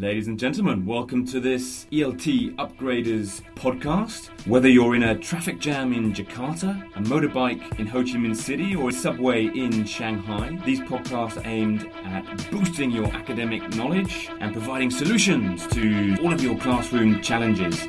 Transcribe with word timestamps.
Ladies 0.00 0.28
and 0.28 0.38
gentlemen, 0.38 0.86
welcome 0.86 1.26
to 1.26 1.40
this 1.40 1.84
ELT 1.92 2.56
Upgraders 2.56 3.42
podcast. 3.54 4.30
Whether 4.46 4.66
you're 4.66 4.94
in 4.94 5.02
a 5.02 5.14
traffic 5.14 5.60
jam 5.60 5.92
in 5.92 6.14
Jakarta, 6.14 6.82
a 6.96 7.00
motorbike 7.00 7.78
in 7.78 7.86
Ho 7.88 8.02
Chi 8.02 8.12
Minh 8.12 8.34
City, 8.34 8.74
or 8.74 8.88
a 8.88 8.92
subway 8.92 9.44
in 9.48 9.84
Shanghai, 9.84 10.58
these 10.64 10.80
podcasts 10.80 11.36
are 11.36 11.46
aimed 11.46 11.86
at 12.04 12.50
boosting 12.50 12.90
your 12.90 13.08
academic 13.08 13.76
knowledge 13.76 14.30
and 14.40 14.54
providing 14.54 14.90
solutions 14.90 15.66
to 15.66 16.16
all 16.22 16.32
of 16.32 16.42
your 16.42 16.56
classroom 16.56 17.20
challenges. 17.20 17.86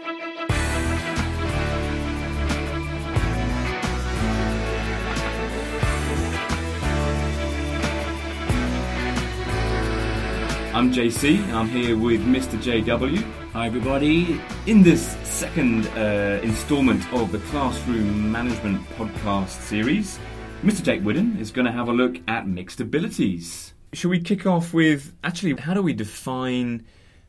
I'm 10.81 10.91
JC, 10.91 11.37
and 11.43 11.51
I'm 11.51 11.69
here 11.69 11.95
with 11.95 12.21
Mr. 12.21 12.57
JW. 12.59 13.21
Hi, 13.53 13.67
everybody. 13.67 14.41
In 14.65 14.81
this 14.81 15.15
second 15.21 15.85
uh, 15.89 16.39
instalment 16.41 17.07
of 17.13 17.31
the 17.31 17.37
Classroom 17.37 18.31
Management 18.31 18.81
Podcast 18.97 19.61
series, 19.61 20.17
Mr. 20.63 20.81
Jake 20.81 21.03
Whidden 21.03 21.37
is 21.37 21.51
going 21.51 21.67
to 21.67 21.71
have 21.71 21.87
a 21.87 21.93
look 21.93 22.17
at 22.27 22.47
mixed 22.47 22.81
abilities. 22.81 23.75
Should 23.93 24.09
we 24.09 24.21
kick 24.21 24.47
off 24.47 24.73
with 24.73 25.13
actually, 25.23 25.53
how 25.53 25.75
do 25.75 25.83
we 25.83 25.93
define 25.93 26.83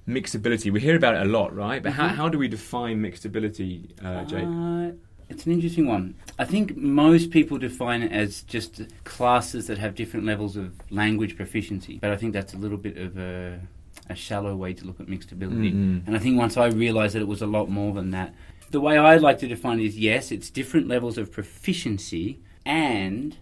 mixed 0.06 0.34
ability? 0.34 0.70
We 0.70 0.80
hear 0.80 0.96
about 0.96 1.16
it 1.16 1.20
a 1.20 1.26
lot, 1.26 1.54
right? 1.54 1.82
But 1.82 1.92
how, 1.92 2.08
how 2.08 2.30
do 2.30 2.38
we 2.38 2.48
define 2.48 3.02
mixed 3.02 3.26
ability, 3.26 3.94
uh, 4.02 4.24
Jake? 4.24 4.44
Uh, 4.46 4.92
it's 5.32 5.46
an 5.46 5.52
interesting 5.52 5.86
one. 5.86 6.14
I 6.38 6.44
think 6.44 6.76
most 6.76 7.30
people 7.30 7.58
define 7.58 8.02
it 8.02 8.12
as 8.12 8.42
just 8.42 8.82
classes 9.04 9.66
that 9.66 9.78
have 9.78 9.94
different 9.94 10.26
levels 10.26 10.56
of 10.56 10.72
language 10.90 11.36
proficiency, 11.36 11.98
but 12.00 12.10
I 12.10 12.16
think 12.16 12.32
that's 12.32 12.54
a 12.54 12.56
little 12.58 12.78
bit 12.78 12.96
of 12.98 13.16
a, 13.18 13.60
a 14.08 14.14
shallow 14.14 14.54
way 14.54 14.72
to 14.74 14.84
look 14.84 15.00
at 15.00 15.08
mixed 15.08 15.32
ability. 15.32 15.72
Mhm. 15.72 16.06
And 16.06 16.14
I 16.14 16.18
think 16.18 16.38
once 16.38 16.56
I 16.56 16.66
realised 16.66 17.14
that 17.14 17.22
it 17.22 17.28
was 17.28 17.42
a 17.42 17.46
lot 17.46 17.68
more 17.70 17.92
than 17.94 18.10
that, 18.10 18.34
the 18.70 18.80
way 18.80 18.96
I 18.96 19.16
like 19.16 19.38
to 19.38 19.48
define 19.48 19.80
it 19.80 19.86
is 19.86 19.98
yes, 19.98 20.30
it's 20.30 20.50
different 20.50 20.88
levels 20.88 21.18
of 21.18 21.30
proficiency, 21.32 22.38
and 22.64 23.36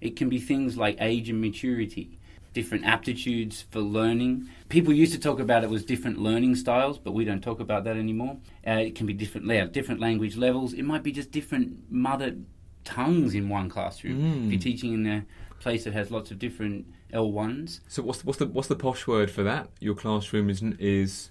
it 0.00 0.16
can 0.16 0.28
be 0.28 0.38
things 0.38 0.76
like 0.76 0.96
age 1.00 1.28
and 1.28 1.40
maturity, 1.40 2.18
different 2.52 2.84
aptitudes 2.84 3.64
for 3.70 3.80
learning. 3.80 4.48
People 4.68 4.92
used 4.92 5.12
to 5.12 5.18
talk 5.18 5.38
about 5.40 5.64
it 5.64 5.70
was 5.70 5.84
different 5.84 6.18
learning 6.18 6.56
styles, 6.56 6.98
but 6.98 7.12
we 7.12 7.24
don't 7.24 7.42
talk 7.42 7.60
about 7.60 7.84
that 7.84 7.96
anymore. 7.96 8.38
Uh, 8.66 8.72
it 8.72 8.94
can 8.94 9.06
be 9.06 9.12
different, 9.12 9.46
yeah, 9.46 9.66
different 9.66 10.00
language 10.00 10.36
levels. 10.36 10.72
It 10.72 10.82
might 10.82 11.02
be 11.02 11.12
just 11.12 11.30
different 11.30 11.90
mother 11.90 12.36
tongues 12.84 13.34
in 13.34 13.48
one 13.48 13.68
classroom. 13.68 14.20
Mm. 14.20 14.46
If 14.46 14.52
you're 14.52 14.60
teaching 14.60 14.94
in 14.94 15.06
a 15.06 15.26
place 15.60 15.84
that 15.84 15.92
has 15.92 16.10
lots 16.10 16.30
of 16.30 16.38
different 16.38 16.86
L1s, 17.12 17.80
So 17.88 18.02
what's 18.02 18.20
the, 18.20 18.26
what's 18.26 18.38
the 18.38 18.46
what's 18.46 18.68
the 18.68 18.76
posh 18.76 19.06
word 19.06 19.30
for 19.30 19.42
that? 19.42 19.68
Your 19.80 19.94
classroom 19.94 20.48
is 20.48 20.62
is 20.78 21.30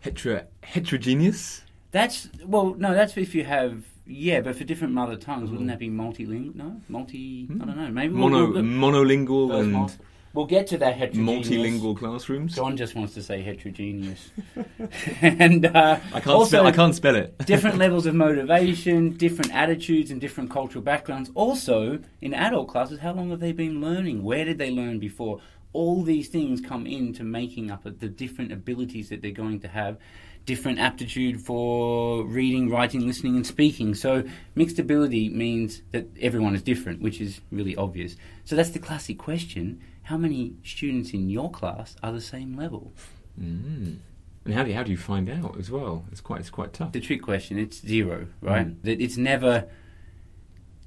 hetero, 0.00 0.46
heterogeneous. 0.62 1.62
That's 1.90 2.28
well, 2.44 2.74
no, 2.74 2.94
that's 2.94 3.16
if 3.16 3.34
you 3.34 3.44
have 3.44 3.84
yeah, 4.06 4.40
but 4.40 4.56
for 4.56 4.64
different 4.64 4.94
mother 4.94 5.16
tongues, 5.16 5.50
wouldn't 5.50 5.68
that 5.68 5.78
be 5.78 5.90
multilingual? 5.90 6.54
No, 6.54 6.80
multi. 6.88 7.48
I 7.50 7.64
don't 7.64 7.76
know. 7.76 7.90
Maybe 7.90 8.14
Mono, 8.14 8.52
we'll, 8.52 8.62
monolingual 8.62 9.58
and 9.58 9.98
we'll 10.32 10.46
get 10.46 10.68
to 10.68 10.78
that 10.78 10.96
heterogeneous. 10.96 11.48
multilingual 11.48 11.96
classrooms. 11.96 12.54
John 12.54 12.76
just 12.76 12.94
wants 12.94 13.14
to 13.14 13.22
say 13.22 13.42
heterogeneous, 13.42 14.30
and 15.20 15.66
uh, 15.66 15.98
I 16.12 16.20
can't 16.20 16.26
also 16.28 16.48
spell. 16.48 16.66
I 16.66 16.72
can't 16.72 16.94
spell 16.94 17.16
it. 17.16 17.36
different 17.46 17.78
levels 17.78 18.06
of 18.06 18.14
motivation, 18.14 19.16
different 19.16 19.52
attitudes, 19.52 20.12
and 20.12 20.20
different 20.20 20.50
cultural 20.50 20.84
backgrounds. 20.84 21.30
Also, 21.34 21.98
in 22.20 22.32
adult 22.32 22.68
classes, 22.68 23.00
how 23.00 23.12
long 23.12 23.30
have 23.30 23.40
they 23.40 23.52
been 23.52 23.80
learning? 23.80 24.22
Where 24.22 24.44
did 24.44 24.58
they 24.58 24.70
learn 24.70 25.00
before? 25.00 25.40
All 25.72 26.02
these 26.02 26.28
things 26.28 26.60
come 26.60 26.86
into 26.86 27.22
making 27.24 27.70
up 27.70 27.82
the 27.84 28.08
different 28.08 28.52
abilities 28.52 29.08
that 29.08 29.20
they're 29.20 29.30
going 29.32 29.60
to 29.60 29.68
have. 29.68 29.98
Different 30.46 30.78
aptitude 30.78 31.40
for 31.40 32.24
reading, 32.24 32.70
writing, 32.70 33.06
listening, 33.06 33.36
and 33.36 33.46
speaking. 33.46 33.94
So, 33.94 34.24
mixed 34.54 34.78
ability 34.78 35.28
means 35.28 35.82
that 35.90 36.06
everyone 36.20 36.54
is 36.54 36.62
different, 36.62 37.02
which 37.02 37.20
is 37.20 37.40
really 37.50 37.76
obvious. 37.76 38.16
So, 38.44 38.56
that's 38.56 38.70
the 38.70 38.78
classic 38.78 39.18
question 39.18 39.82
how 40.06 40.16
many 40.16 40.54
students 40.62 41.12
in 41.12 41.28
your 41.28 41.50
class 41.50 41.96
are 42.00 42.12
the 42.12 42.20
same 42.20 42.56
level? 42.56 42.92
Mm. 43.40 43.98
And 44.44 44.54
how 44.54 44.62
do 44.62 44.70
you, 44.70 44.76
how 44.76 44.84
do 44.84 44.92
you 44.92 44.96
find 44.96 45.28
out 45.28 45.58
as 45.58 45.68
well? 45.68 46.04
It's 46.12 46.20
quite 46.20 46.40
it's 46.40 46.50
quite 46.50 46.72
tough. 46.72 46.92
the 46.92 47.00
trick 47.00 47.22
question. 47.22 47.58
It's 47.58 47.80
zero, 47.80 48.28
right? 48.40 48.68
Mm. 48.68 48.82
That 48.82 49.00
It's 49.00 49.16
never. 49.16 49.66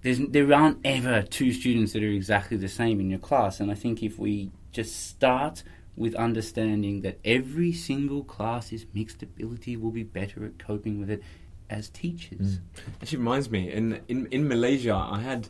There's, 0.01 0.19
there 0.19 0.53
aren't 0.53 0.77
ever 0.85 1.21
two 1.21 1.51
students 1.51 1.91
that 1.91 2.01
are 2.01 2.07
exactly 2.07 2.55
the 2.55 2.69
same 2.69 3.01
in 3.01 3.09
your 3.09 3.19
class, 3.19 3.59
and 3.59 3.69
I 3.69 3.75
think 3.75 4.01
if 4.01 4.17
we 4.17 4.51
just 4.71 5.09
start 5.09 5.63
with 5.99 6.15
understanding 6.15 7.01
that 7.01 7.19
every 7.37 7.73
single 7.73 8.23
class 8.23 8.71
is 8.77 8.85
mixed 8.93 9.21
ability, 9.21 9.75
we'll 9.77 9.91
be 9.91 10.07
better 10.19 10.45
at 10.45 10.57
coping 10.57 10.95
with 11.01 11.09
it 11.15 11.21
as 11.69 11.89
teachers. 11.89 12.59
Actually, 13.01 13.17
reminds 13.19 13.47
me 13.51 13.61
in 13.79 13.99
in 14.07 14.19
in 14.31 14.47
Malaysia, 14.47 14.95
I 14.95 15.19
had 15.21 15.41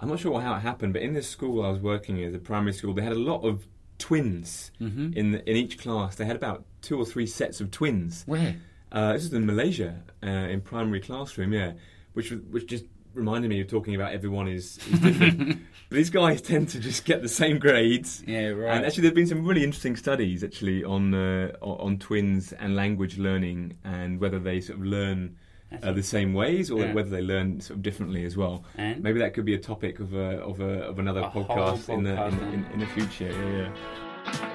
I'm 0.00 0.08
not 0.08 0.18
sure 0.18 0.40
how 0.40 0.54
it 0.56 0.60
happened, 0.70 0.92
but 0.94 1.02
in 1.02 1.12
this 1.12 1.28
school 1.28 1.56
I 1.64 1.70
was 1.74 1.80
working 1.92 2.14
in, 2.18 2.32
the 2.32 2.38
primary 2.52 2.72
school, 2.72 2.92
they 2.94 3.02
had 3.10 3.12
a 3.22 3.24
lot 3.32 3.42
of 3.50 3.54
twins 3.98 4.72
Mm-hmm. 4.80 5.12
in 5.18 5.26
in 5.50 5.54
each 5.62 5.78
class. 5.78 6.16
They 6.16 6.24
had 6.32 6.36
about 6.36 6.64
two 6.80 6.96
or 6.98 7.06
three 7.12 7.26
sets 7.26 7.60
of 7.60 7.70
twins. 7.70 8.24
Where? 8.26 8.56
Uh, 8.90 9.12
this 9.14 9.24
is 9.24 9.32
in 9.32 9.46
Malaysia, 9.46 9.92
uh, 10.22 10.26
in 10.54 10.60
primary 10.60 11.00
classroom, 11.00 11.52
yeah, 11.52 11.72
which 12.14 12.30
which 12.54 12.66
just 12.66 12.86
reminded 13.14 13.48
me 13.48 13.60
of 13.60 13.68
talking 13.68 13.94
about 13.94 14.12
everyone 14.12 14.48
is, 14.48 14.78
is 14.90 15.00
different. 15.00 15.48
but 15.88 15.96
these 15.96 16.10
guys 16.10 16.40
tend 16.40 16.68
to 16.70 16.78
just 16.80 17.04
get 17.04 17.22
the 17.22 17.28
same 17.28 17.58
grades. 17.58 18.22
Yeah, 18.26 18.48
right. 18.48 18.76
And 18.76 18.86
actually, 18.86 19.02
there've 19.02 19.14
been 19.14 19.26
some 19.26 19.44
really 19.44 19.64
interesting 19.64 19.96
studies 19.96 20.42
actually 20.44 20.84
on 20.84 21.14
uh, 21.14 21.52
on 21.60 21.78
on 21.80 21.98
twins 21.98 22.52
and 22.52 22.74
language 22.76 23.18
learning 23.18 23.76
and 23.84 24.20
whether 24.20 24.38
they 24.38 24.60
sort 24.60 24.78
of 24.78 24.84
learn 24.86 25.36
uh, 25.82 25.92
the 25.92 26.02
same 26.02 26.34
ways 26.34 26.70
or 26.70 26.80
Yeah. 26.80 26.92
whether 26.92 27.08
they 27.10 27.22
learn 27.22 27.60
sort 27.60 27.78
of 27.78 27.82
differently 27.82 28.24
as 28.24 28.36
well. 28.36 28.64
and 28.76 29.02
Maybe 29.02 29.18
that 29.20 29.32
could 29.34 29.44
be 29.46 29.54
a 29.54 29.58
topic 29.58 30.00
of 30.00 30.12
a, 30.14 30.38
of 30.40 30.60
a, 30.60 30.82
of 30.84 30.98
another 30.98 31.20
A 31.20 31.28
whole 31.30 31.44
podcast, 31.46 31.88
in 31.88 32.02
the 32.04 32.26
in, 32.26 32.38
in, 32.54 32.66
in 32.74 32.80
the 32.80 32.86
future. 32.86 33.30
Yeah, 33.32 33.70
yeah. 34.36 34.48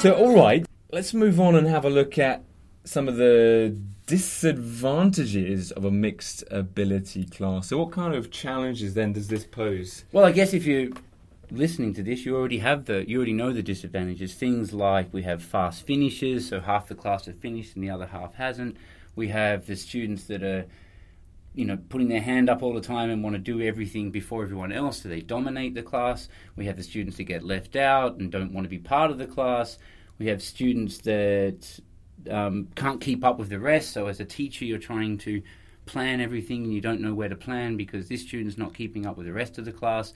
So, 0.00 0.12
all 0.12 0.36
right, 0.36 0.64
let's 0.92 1.14
move 1.14 1.40
on 1.40 1.54
and 1.56 1.66
have 1.66 1.84
a 1.84 1.90
look 1.90 2.18
at 2.18 2.44
some 2.86 3.08
of 3.08 3.16
the 3.16 3.76
disadvantages 4.06 5.72
of 5.72 5.84
a 5.84 5.90
mixed 5.90 6.44
ability 6.50 7.24
class. 7.24 7.68
So, 7.68 7.78
what 7.78 7.90
kind 7.90 8.14
of 8.14 8.30
challenges 8.30 8.94
then 8.94 9.12
does 9.12 9.28
this 9.28 9.44
pose? 9.44 10.04
Well, 10.12 10.24
I 10.24 10.30
guess 10.30 10.54
if 10.54 10.64
you're 10.64 10.90
listening 11.50 11.92
to 11.94 12.02
this, 12.02 12.24
you 12.24 12.36
already 12.36 12.58
have 12.58 12.84
the 12.84 13.08
you 13.08 13.16
already 13.18 13.32
know 13.32 13.52
the 13.52 13.62
disadvantages. 13.62 14.34
Things 14.34 14.72
like 14.72 15.12
we 15.12 15.22
have 15.22 15.42
fast 15.42 15.84
finishes, 15.84 16.48
so 16.48 16.60
half 16.60 16.86
the 16.86 16.94
class 16.94 17.26
have 17.26 17.38
finished 17.38 17.74
and 17.74 17.84
the 17.84 17.90
other 17.90 18.06
half 18.06 18.34
hasn't. 18.34 18.76
We 19.16 19.28
have 19.28 19.66
the 19.66 19.76
students 19.76 20.24
that 20.24 20.44
are, 20.44 20.66
you 21.54 21.64
know, 21.64 21.78
putting 21.88 22.08
their 22.08 22.20
hand 22.20 22.48
up 22.48 22.62
all 22.62 22.74
the 22.74 22.80
time 22.80 23.10
and 23.10 23.24
want 23.24 23.34
to 23.34 23.40
do 23.40 23.60
everything 23.60 24.12
before 24.12 24.44
everyone 24.44 24.70
else, 24.70 25.02
so 25.02 25.08
they 25.08 25.22
dominate 25.22 25.74
the 25.74 25.82
class. 25.82 26.28
We 26.54 26.66
have 26.66 26.76
the 26.76 26.84
students 26.84 27.16
that 27.16 27.24
get 27.24 27.42
left 27.42 27.74
out 27.74 28.18
and 28.18 28.30
don't 28.30 28.52
want 28.52 28.64
to 28.66 28.68
be 28.68 28.78
part 28.78 29.10
of 29.10 29.18
the 29.18 29.26
class. 29.26 29.78
We 30.18 30.26
have 30.26 30.40
students 30.40 30.98
that 30.98 31.80
um, 32.30 32.68
can't 32.74 33.00
keep 33.00 33.24
up 33.24 33.38
with 33.38 33.48
the 33.48 33.60
rest. 33.60 33.92
So 33.92 34.06
as 34.06 34.20
a 34.20 34.24
teacher, 34.24 34.64
you're 34.64 34.78
trying 34.78 35.18
to 35.18 35.42
plan 35.86 36.20
everything 36.20 36.64
and 36.64 36.74
you 36.74 36.80
don't 36.80 37.00
know 37.00 37.14
where 37.14 37.28
to 37.28 37.36
plan 37.36 37.76
because 37.76 38.08
this 38.08 38.22
student's 38.22 38.58
not 38.58 38.74
keeping 38.74 39.06
up 39.06 39.16
with 39.16 39.26
the 39.26 39.32
rest 39.32 39.58
of 39.58 39.64
the 39.64 39.72
class. 39.72 40.12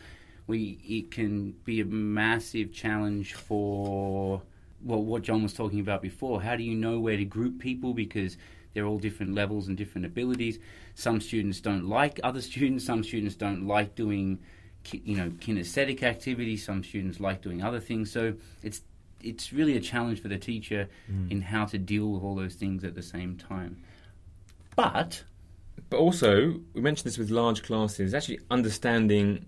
We 0.46 0.78
it 0.84 1.10
can 1.10 1.52
be 1.64 1.80
a 1.80 1.84
massive 1.84 2.72
challenge 2.72 3.34
for 3.34 4.42
well 4.82 5.02
what 5.02 5.22
John 5.22 5.42
was 5.42 5.52
talking 5.52 5.80
about 5.80 6.02
before. 6.02 6.42
How 6.42 6.56
do 6.56 6.64
you 6.64 6.74
know 6.74 6.98
where 6.98 7.16
to 7.16 7.24
group 7.24 7.60
people 7.60 7.94
because 7.94 8.36
they're 8.74 8.86
all 8.86 8.98
different 8.98 9.34
levels 9.34 9.68
and 9.68 9.76
different 9.76 10.06
abilities. 10.06 10.58
Some 10.94 11.20
students 11.20 11.60
don't 11.60 11.88
like 11.88 12.20
other 12.22 12.40
students. 12.40 12.84
Some 12.84 13.02
students 13.02 13.34
don't 13.34 13.66
like 13.66 13.94
doing 13.94 14.38
you 14.92 15.16
know 15.16 15.30
kinesthetic 15.30 16.02
activities. 16.02 16.64
Some 16.64 16.82
students 16.82 17.20
like 17.20 17.42
doing 17.42 17.62
other 17.62 17.80
things. 17.80 18.10
So 18.10 18.34
it's 18.62 18.82
it's 19.22 19.52
really 19.52 19.76
a 19.76 19.80
challenge 19.80 20.20
for 20.20 20.28
the 20.28 20.38
teacher 20.38 20.88
in 21.28 21.42
how 21.42 21.64
to 21.66 21.78
deal 21.78 22.10
with 22.12 22.22
all 22.22 22.34
those 22.34 22.54
things 22.54 22.84
at 22.84 22.94
the 22.94 23.02
same 23.02 23.36
time. 23.36 23.82
But 24.76 25.24
But 25.88 25.98
also, 25.98 26.60
we 26.74 26.80
mentioned 26.80 27.06
this 27.06 27.18
with 27.18 27.30
large 27.30 27.62
classes. 27.62 28.14
Actually, 28.14 28.38
understanding 28.50 29.46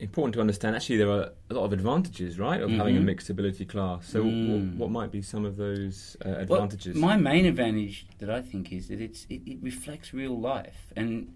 important 0.00 0.34
to 0.34 0.40
understand. 0.40 0.74
Actually, 0.74 0.96
there 0.96 1.10
are 1.10 1.30
a 1.50 1.54
lot 1.54 1.64
of 1.64 1.72
advantages, 1.72 2.36
right, 2.38 2.60
of 2.60 2.70
having 2.72 2.96
a 2.96 3.00
Mhm. 3.00 3.04
mixed 3.04 3.30
ability 3.30 3.64
class. 3.64 4.08
So, 4.08 4.24
Mm. 4.24 4.48
what, 4.48 4.60
what 4.80 4.90
might 4.90 5.12
be 5.12 5.22
some 5.22 5.44
of 5.44 5.56
those 5.56 6.16
uh, 6.24 6.44
Well, 6.48 6.62
advantages? 6.64 6.96
my 6.96 7.16
main 7.16 7.46
advantage 7.46 8.06
that 8.18 8.28
I 8.28 8.42
think 8.42 8.72
is 8.72 8.88
that 8.88 9.00
it's 9.00 9.24
it, 9.30 9.42
it 9.46 9.58
reflects 9.62 10.12
real 10.12 10.38
life, 10.38 10.92
and 10.96 11.32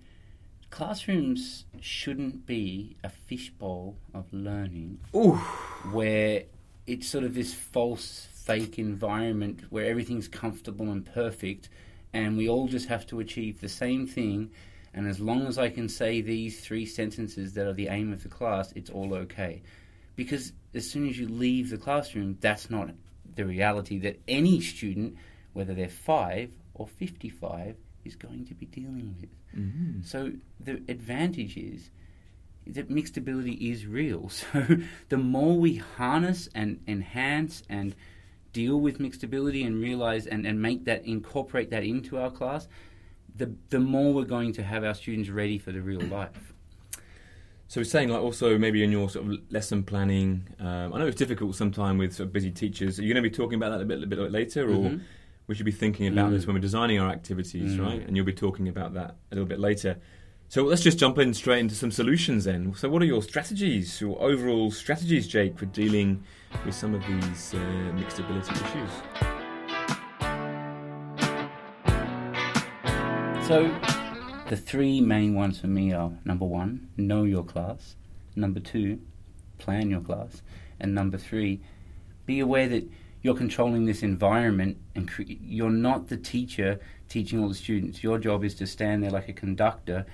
classrooms 0.71 1.65
shouldn't 1.81 2.47
be 2.47 2.97
a 3.05 3.09
fishbowl 3.09 3.97
of 4.13 4.33
learning 4.33 4.99
Ooh, 5.15 5.37
where 5.93 6.45
it's 6.89 7.09
sort 7.09 7.25
of 7.25 7.35
this 7.35 7.55
false, 7.55 8.29
fake 8.33 8.79
environment 8.79 9.65
where 9.71 9.87
everything's 9.87 10.29
comfortable 10.29 10.91
and 10.91 11.05
perfect, 11.05 11.69
and 12.13 12.37
we 12.37 12.49
all 12.49 12.67
just 12.69 12.89
have 12.89 13.07
to 13.09 13.21
achieve 13.21 13.61
the 13.61 13.69
same 13.69 14.07
thing 14.07 14.51
And 14.95 15.07
as 15.07 15.21
long 15.21 15.47
as 15.47 15.59
I 15.59 15.69
can 15.69 15.89
say 15.89 16.21
these 16.21 16.61
three 16.61 16.87
sentences 16.87 17.55
that 17.55 17.67
are 17.67 17.73
the 17.73 17.89
aim 17.89 18.13
of 18.13 18.23
the 18.23 18.29
class, 18.29 18.73
it's 18.73 18.91
all 18.91 19.15
okay. 19.15 19.63
Because 20.17 20.53
as 20.75 20.91
soon 20.91 21.09
as 21.09 21.19
you 21.19 21.29
leave 21.29 21.71
the 21.71 21.79
classroom, 21.79 22.37
that's 22.41 22.71
not 22.71 22.91
the 23.37 23.45
reality 23.45 23.99
that 24.01 24.21
any 24.27 24.61
student, 24.61 25.17
whether 25.53 25.75
they're 25.75 25.89
five 25.89 26.51
or 26.75 26.89
55, 26.89 27.77
is 28.05 28.17
going 28.17 28.47
to 28.47 28.55
be 28.55 28.67
dealing 28.67 29.15
with. 29.21 29.31
Mm-hmm. 29.61 30.03
So 30.03 30.33
the 30.59 30.83
advantage 30.89 31.57
is 31.57 31.91
that 32.75 32.91
mixed 32.91 33.17
ability 33.17 33.53
is 33.71 33.87
real. 33.87 34.29
So 34.53 34.65
the 35.09 35.19
more 35.19 35.57
we 35.59 35.77
harness 35.77 36.49
and 36.55 36.81
enhance 36.87 37.63
and 37.69 37.95
deal 38.53 38.81
with 38.81 38.99
mixed 39.01 39.23
ability 39.23 39.63
and 39.63 39.81
realize 39.81 40.27
and, 40.27 40.47
and 40.47 40.61
make 40.61 40.85
that 40.87 41.05
incorporate 41.05 41.71
that 41.71 41.85
into 41.85 42.19
our 42.19 42.31
class, 42.31 42.69
the 43.37 43.55
the 43.71 43.79
more 43.81 44.13
we're 44.15 44.25
going 44.25 44.53
to 44.55 44.63
have 44.63 44.85
our 44.85 44.95
students 44.95 45.29
ready 45.31 45.59
for 45.59 45.73
the 45.73 45.81
real 45.81 46.01
life. 46.01 46.53
So 47.69 47.81
we're 47.81 47.85
saying 47.85 48.09
like 48.09 48.23
also 48.23 48.57
maybe 48.59 48.83
in 48.83 48.91
your 48.91 49.11
sort 49.11 49.27
of 49.27 49.39
lesson 49.51 49.83
planning. 49.83 50.49
Um, 50.59 50.95
I 50.95 50.99
know 50.99 51.07
it's 51.07 51.17
difficult 51.19 51.55
sometimes 51.55 51.99
with 51.99 52.15
sort 52.15 52.29
of 52.29 52.33
busy 52.33 52.51
teachers. 52.51 52.99
Are 52.99 53.03
you 53.03 53.13
going 53.13 53.23
to 53.23 53.29
be 53.31 53.35
talking 53.35 53.57
about 53.57 53.73
that 53.73 53.83
a 53.83 53.85
bit, 53.85 54.03
a 54.03 54.07
bit 54.07 54.33
later, 54.33 54.63
or 54.71 54.89
Mhm. 54.91 55.01
we 55.47 55.55
should 55.55 55.67
be 55.67 55.73
thinking 55.73 56.07
about 56.09 56.31
Mm. 56.31 56.33
this 56.35 56.47
when 56.47 56.55
we're 56.55 56.61
designing 56.61 56.99
our 56.99 57.11
activities, 57.11 57.75
Mm. 57.75 57.81
right? 57.87 58.07
And 58.07 58.17
you'll 58.17 58.25
be 58.25 58.33
talking 58.33 58.69
about 58.69 58.95
that 58.95 59.17
a 59.31 59.35
little 59.35 59.47
bit 59.49 59.61
later. 59.61 59.99
So 60.51 60.65
let's 60.65 60.83
just 60.83 60.99
jump 60.99 61.19
in 61.19 61.35
straight 61.35 61.59
into 61.59 61.75
some 61.75 61.91
solutions 61.91 62.45
then. 62.45 62.73
So 62.75 62.89
what 62.89 63.03
are 63.03 63.05
your 63.05 63.23
strategies, 63.23 64.01
your 64.01 64.19
overall 64.19 64.71
strategies, 64.71 65.29
Jake, 65.29 65.59
for 65.59 65.67
dealing 65.67 66.25
with 66.65 66.75
some 66.75 66.95
of 66.95 67.07
these 67.07 67.53
uh, 67.53 67.59
mixed 67.95 68.19
ability 68.19 68.55
issues? 68.55 68.91
So 73.47 73.71
the 74.49 74.57
three 74.57 75.03
main 75.03 75.35
ones 75.35 75.61
for 75.61 75.67
me 75.67 75.93
are 75.93 76.11
number 76.25 76.47
one, 76.47 76.89
know 76.97 77.25
your 77.25 77.45
class. 77.45 77.97
Number 78.35 78.61
two, 78.61 79.01
plan 79.59 79.91
your 79.91 80.01
class. 80.01 80.41
And 80.81 80.95
number 80.95 81.19
three, 81.19 81.61
be 82.25 82.41
aware 82.41 82.69
that 82.69 82.91
you're 83.21 83.35
controlling 83.35 83.85
this 83.85 84.03
environment 84.03 84.79
and 84.95 85.11
cre- 85.11 85.25
you're 85.27 85.69
not 85.69 86.09
the 86.09 86.17
teacher 86.17 86.81
teaching 87.11 87.43
all 87.43 87.51
the 87.51 87.55
students. 87.55 88.03
Your 88.03 88.19
job 88.19 88.45
is 88.45 88.55
to 88.55 88.67
stand 88.67 89.03
there 89.03 89.11
like 89.11 89.29
a 89.29 89.35
conductor 89.35 90.07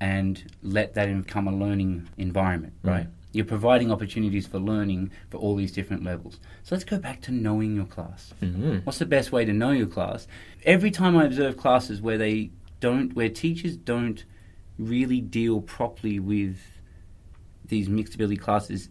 and 0.00 0.50
let 0.62 0.94
that 0.94 1.06
become 1.24 1.46
a 1.46 1.54
learning 1.54 2.08
environment, 2.16 2.72
right? 2.82 2.92
Right. 2.92 3.06
You're 3.32 3.44
providing 3.44 3.92
opportunities 3.92 4.46
for 4.46 4.58
learning 4.58 5.12
for 5.30 5.36
all 5.36 5.54
these 5.54 5.70
different 5.70 6.02
levels. 6.02 6.40
So 6.64 6.74
let's 6.74 6.84
go 6.84 6.98
back 6.98 7.20
to 7.22 7.32
knowing 7.32 7.76
your 7.76 7.84
class. 7.84 8.34
Mm-hmm. 8.42 8.78
What's 8.78 8.98
the 8.98 9.06
best 9.06 9.30
way 9.30 9.44
to 9.44 9.52
know 9.52 9.70
your 9.70 9.86
class? 9.86 10.26
Every 10.64 10.90
time 10.90 11.16
I 11.16 11.26
observe 11.26 11.56
classes 11.56 12.02
where 12.02 12.18
they 12.18 12.50
don't, 12.80 13.14
where 13.14 13.28
teachers 13.28 13.76
don't 13.76 14.24
really 14.78 15.20
deal 15.20 15.60
properly 15.60 16.18
with 16.18 16.58
these 17.64 17.88
mixed 17.88 18.16
ability 18.16 18.38
classes, 18.38 18.88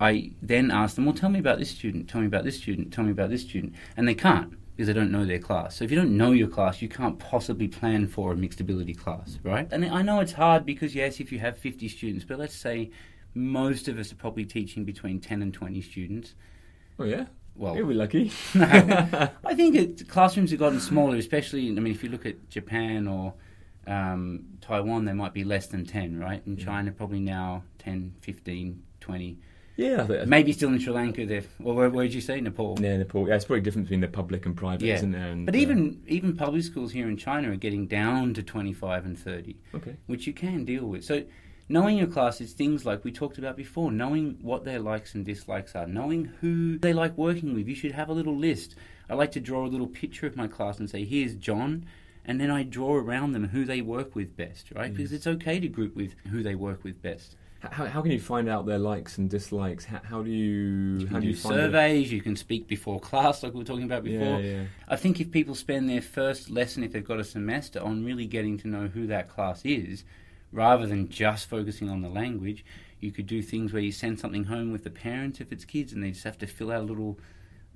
I 0.00 0.32
then 0.42 0.72
ask 0.72 0.96
them, 0.96 1.04
well, 1.04 1.14
tell 1.14 1.30
me 1.30 1.38
about 1.38 1.60
this 1.60 1.70
student, 1.70 2.08
tell 2.08 2.20
me 2.20 2.26
about 2.26 2.42
this 2.42 2.56
student, 2.56 2.92
tell 2.92 3.04
me 3.04 3.12
about 3.12 3.30
this 3.30 3.42
student. 3.42 3.74
And 3.96 4.08
they 4.08 4.16
can't 4.16 4.54
because 4.76 4.86
they 4.86 4.92
don't 4.92 5.10
know 5.10 5.24
their 5.24 5.38
class. 5.38 5.76
So 5.76 5.84
if 5.84 5.90
you 5.90 5.96
don't 5.96 6.16
know 6.16 6.32
your 6.32 6.48
class, 6.48 6.80
you 6.80 6.88
can't 6.88 7.18
possibly 7.18 7.68
plan 7.68 8.06
for 8.06 8.32
a 8.32 8.36
mixed 8.36 8.60
ability 8.60 8.94
class, 8.94 9.38
right? 9.42 9.68
And 9.70 9.84
I 9.84 10.02
know 10.02 10.20
it's 10.20 10.32
hard 10.32 10.64
because, 10.64 10.94
yes, 10.94 11.20
if 11.20 11.30
you 11.30 11.38
have 11.40 11.58
50 11.58 11.88
students, 11.88 12.24
but 12.24 12.38
let's 12.38 12.54
say 12.56 12.90
most 13.34 13.88
of 13.88 13.98
us 13.98 14.12
are 14.12 14.16
probably 14.16 14.44
teaching 14.44 14.84
between 14.84 15.20
10 15.20 15.42
and 15.42 15.52
20 15.52 15.80
students. 15.82 16.34
Oh 16.98 17.04
yeah, 17.04 17.26
Well, 17.54 17.76
you'll 17.76 17.88
be 17.88 17.94
lucky. 17.94 18.30
I 18.54 19.54
think 19.54 19.74
it, 19.74 20.08
classrooms 20.08 20.50
have 20.50 20.60
gotten 20.60 20.80
smaller, 20.80 21.16
especially. 21.16 21.68
I 21.68 21.72
mean, 21.72 21.92
if 21.92 22.02
you 22.02 22.08
look 22.10 22.26
at 22.26 22.48
Japan 22.48 23.06
or 23.08 23.34
um, 23.86 24.44
Taiwan, 24.60 25.04
they 25.04 25.12
might 25.12 25.34
be 25.34 25.44
less 25.44 25.66
than 25.66 25.84
10, 25.84 26.18
right? 26.18 26.42
In 26.46 26.56
Yeah. 26.56 26.64
China, 26.64 26.92
probably 26.92 27.20
now 27.20 27.64
10, 27.78 28.14
15, 28.20 28.82
20. 29.00 29.38
Yeah, 29.76 30.02
I 30.02 30.06
think- 30.06 30.26
Maybe 30.28 30.52
still 30.52 30.68
in 30.70 30.78
Sri 30.78 30.92
Lanka, 30.92 31.24
there. 31.26 31.42
Well, 31.58 31.74
where, 31.74 31.90
where 31.90 32.04
did 32.04 32.14
you 32.14 32.20
say? 32.20 32.40
Nepal. 32.40 32.78
Yeah, 32.80 32.96
Nepal. 32.98 33.28
Yeah, 33.28 33.36
it's 33.36 33.44
probably 33.44 33.62
different 33.62 33.86
between 33.86 34.00
the 34.00 34.08
public 34.08 34.46
and 34.46 34.56
private, 34.56 34.82
Yeah. 34.84 34.94
isn't 34.96 35.12
there? 35.12 35.26
And, 35.28 35.46
But 35.46 35.54
uh, 35.54 35.58
even 35.58 36.02
even 36.06 36.36
public 36.36 36.62
schools 36.64 36.92
here 36.92 37.08
in 37.08 37.16
China 37.16 37.50
are 37.52 37.56
getting 37.56 37.86
down 37.86 38.34
to 38.34 38.42
25 38.42 39.04
and 39.06 39.18
30. 39.18 39.56
okay, 39.74 39.96
which 40.06 40.26
you 40.26 40.32
can 40.32 40.64
deal 40.64 40.86
with. 40.86 41.04
So, 41.04 41.24
knowing 41.68 41.96
your 41.96 42.06
class 42.08 42.40
is 42.40 42.52
things 42.52 42.84
like 42.84 43.02
we 43.04 43.12
talked 43.12 43.38
about 43.38 43.56
before, 43.56 43.90
knowing 43.90 44.38
what 44.42 44.64
their 44.64 44.78
likes 44.80 45.14
and 45.14 45.24
dislikes 45.24 45.74
are, 45.74 45.86
knowing 45.86 46.26
who 46.40 46.78
they 46.78 46.92
like 46.92 47.16
working 47.16 47.54
with. 47.54 47.66
You 47.68 47.74
should 47.74 47.92
have 47.92 48.08
a 48.08 48.12
little 48.12 48.36
list. 48.36 48.74
I 49.08 49.14
like 49.14 49.32
to 49.32 49.40
draw 49.40 49.64
a 49.66 49.68
little 49.68 49.86
picture 49.88 50.26
of 50.26 50.36
my 50.36 50.48
class 50.48 50.78
and 50.78 50.88
say, 50.88 51.04
here's 51.04 51.34
John. 51.34 51.86
And 52.24 52.40
then 52.40 52.50
I 52.52 52.62
draw 52.62 52.94
around 52.94 53.32
them 53.32 53.48
who 53.48 53.64
they 53.64 53.80
work 53.80 54.14
with 54.14 54.36
best, 54.36 54.70
right? 54.76 54.94
Because 54.94 55.12
it's 55.12 55.26
okay 55.26 55.58
to 55.58 55.66
group 55.68 55.96
with 55.96 56.14
who 56.30 56.42
they 56.44 56.54
work 56.54 56.84
with 56.84 57.02
best. 57.02 57.34
How, 57.70 57.86
how 57.86 58.02
can 58.02 58.10
you 58.10 58.20
find 58.20 58.48
out 58.48 58.66
their 58.66 58.78
likes 58.78 59.18
and 59.18 59.30
dislikes? 59.30 59.84
How, 59.84 60.00
how 60.02 60.22
do 60.22 60.30
you 60.30 60.98
You 60.98 61.06
how 61.06 61.16
do 61.16 61.22
do 61.22 61.28
you 61.28 61.34
surveys, 61.34 62.12
you 62.12 62.20
can 62.20 62.34
speak 62.36 62.66
before 62.66 62.98
class, 63.00 63.42
like 63.42 63.52
we 63.52 63.58
were 63.60 63.64
talking 63.64 63.84
about 63.84 64.04
before. 64.04 64.40
Yeah, 64.40 64.56
yeah. 64.56 64.62
I 64.88 64.96
think 64.96 65.20
if 65.20 65.30
people 65.30 65.54
spend 65.54 65.88
their 65.88 66.02
first 66.02 66.50
lesson, 66.50 66.82
if 66.82 66.92
they've 66.92 67.04
got 67.06 67.20
a 67.20 67.24
semester, 67.24 67.80
on 67.80 68.04
really 68.04 68.26
getting 68.26 68.58
to 68.58 68.68
know 68.68 68.88
who 68.88 69.06
that 69.06 69.28
class 69.28 69.64
is, 69.64 70.04
rather 70.50 70.86
than 70.86 71.08
just 71.08 71.48
focusing 71.48 71.88
on 71.88 72.02
the 72.02 72.08
language, 72.08 72.64
you 73.00 73.10
could 73.10 73.26
do 73.26 73.42
things 73.42 73.72
where 73.72 73.82
you 73.82 73.92
send 73.92 74.18
something 74.20 74.44
home 74.44 74.72
with 74.72 74.84
the 74.84 74.90
parents 74.90 75.40
if 75.40 75.52
it's 75.52 75.64
kids, 75.64 75.92
and 75.92 76.02
they 76.02 76.10
just 76.10 76.24
have 76.24 76.38
to 76.38 76.46
fill 76.46 76.70
out 76.72 76.80
a 76.80 76.84
little. 76.84 77.18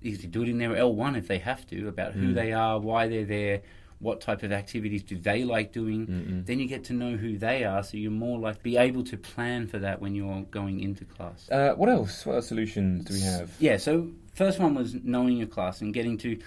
You 0.02 0.16
could 0.18 0.30
do 0.30 0.42
it 0.42 0.48
in 0.48 0.58
their 0.58 0.70
L1 0.70 1.16
if 1.16 1.26
they 1.26 1.38
have 1.38 1.66
to 1.68 1.88
about 1.88 2.12
who 2.12 2.28
Mm. 2.28 2.34
they 2.34 2.52
are, 2.52 2.78
why 2.78 3.08
they're 3.08 3.24
there, 3.24 3.62
what 3.98 4.20
type 4.20 4.42
of 4.42 4.52
activities 4.52 5.02
do 5.02 5.16
they 5.16 5.44
like 5.44 5.72
doing. 5.72 6.06
Mm-mm. 6.06 6.46
Then 6.46 6.58
you 6.58 6.66
get 6.66 6.84
to 6.84 6.92
know 6.92 7.16
who 7.16 7.38
they 7.38 7.64
are, 7.64 7.82
so 7.82 7.96
you're 7.96 8.10
more 8.10 8.38
like 8.38 8.62
be 8.62 8.76
able 8.76 9.04
to 9.04 9.16
plan 9.16 9.66
for 9.66 9.78
that 9.78 10.00
when 10.00 10.14
you're 10.14 10.42
going 10.50 10.80
into 10.80 11.04
class. 11.04 11.48
Uh, 11.50 11.72
what 11.74 11.88
else? 11.88 12.26
What 12.26 12.32
other 12.32 12.42
solutions 12.42 13.04
do 13.04 13.14
we 13.14 13.20
have? 13.20 13.50
Yeah, 13.58 13.78
so 13.78 14.10
first 14.34 14.58
one 14.58 14.74
was 14.74 14.94
knowing 15.02 15.38
your 15.38 15.46
class 15.46 15.80
and 15.80 15.94
getting 15.94 16.18
to. 16.18 16.38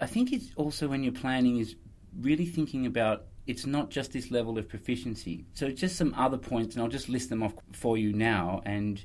I 0.00 0.06
think 0.06 0.32
it's 0.32 0.50
also 0.56 0.88
when 0.88 1.02
you're 1.02 1.12
planning 1.12 1.58
is 1.58 1.76
really 2.20 2.46
thinking 2.46 2.86
about 2.86 3.24
it's 3.46 3.66
not 3.66 3.90
just 3.90 4.12
this 4.12 4.30
level 4.30 4.58
of 4.58 4.68
proficiency. 4.68 5.44
So 5.54 5.70
just 5.70 5.96
some 5.96 6.14
other 6.16 6.38
points, 6.38 6.74
and 6.74 6.82
I'll 6.82 6.90
just 6.90 7.08
list 7.08 7.30
them 7.30 7.42
off 7.42 7.54
for 7.72 7.96
you 7.96 8.12
now. 8.12 8.62
And 8.64 9.02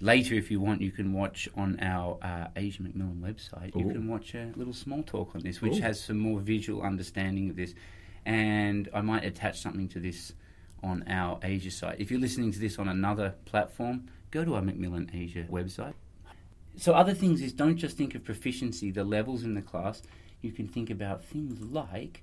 later, 0.00 0.34
if 0.34 0.50
you 0.50 0.60
want, 0.60 0.80
you 0.80 0.90
can 0.90 1.12
watch 1.12 1.48
on 1.56 1.78
our 1.80 2.18
uh, 2.22 2.48
Asia 2.56 2.82
Macmillan 2.82 3.22
website. 3.24 3.74
You 3.76 3.90
can 3.90 4.08
watch 4.08 4.34
a 4.34 4.52
little 4.56 4.72
small 4.72 5.02
talk 5.02 5.34
on 5.34 5.42
this, 5.42 5.60
which 5.60 5.78
Ooh. 5.78 5.82
has 5.82 6.00
some 6.02 6.18
more 6.18 6.40
visual 6.40 6.82
understanding 6.82 7.50
of 7.50 7.56
this. 7.56 7.74
And 8.24 8.88
I 8.92 9.00
might 9.00 9.24
attach 9.24 9.60
something 9.60 9.88
to 9.88 10.00
this 10.00 10.32
on 10.82 11.04
our 11.08 11.38
Asia 11.42 11.70
site. 11.70 12.00
If 12.00 12.10
you're 12.10 12.20
listening 12.20 12.52
to 12.52 12.58
this 12.58 12.78
on 12.78 12.88
another 12.88 13.34
platform, 13.44 14.08
go 14.30 14.44
to 14.44 14.54
our 14.54 14.62
Macmillan 14.62 15.10
Asia 15.12 15.44
website. 15.50 15.94
So 16.76 16.94
other 16.94 17.14
things 17.14 17.42
is 17.42 17.52
don't 17.52 17.76
just 17.76 17.96
think 17.96 18.14
of 18.14 18.22
proficiency, 18.22 18.90
the 18.90 19.04
levels 19.04 19.42
in 19.42 19.54
the 19.54 19.62
class. 19.62 20.02
You 20.42 20.52
can 20.52 20.68
think 20.68 20.90
about 20.90 21.24
things 21.24 21.60
like 21.60 22.22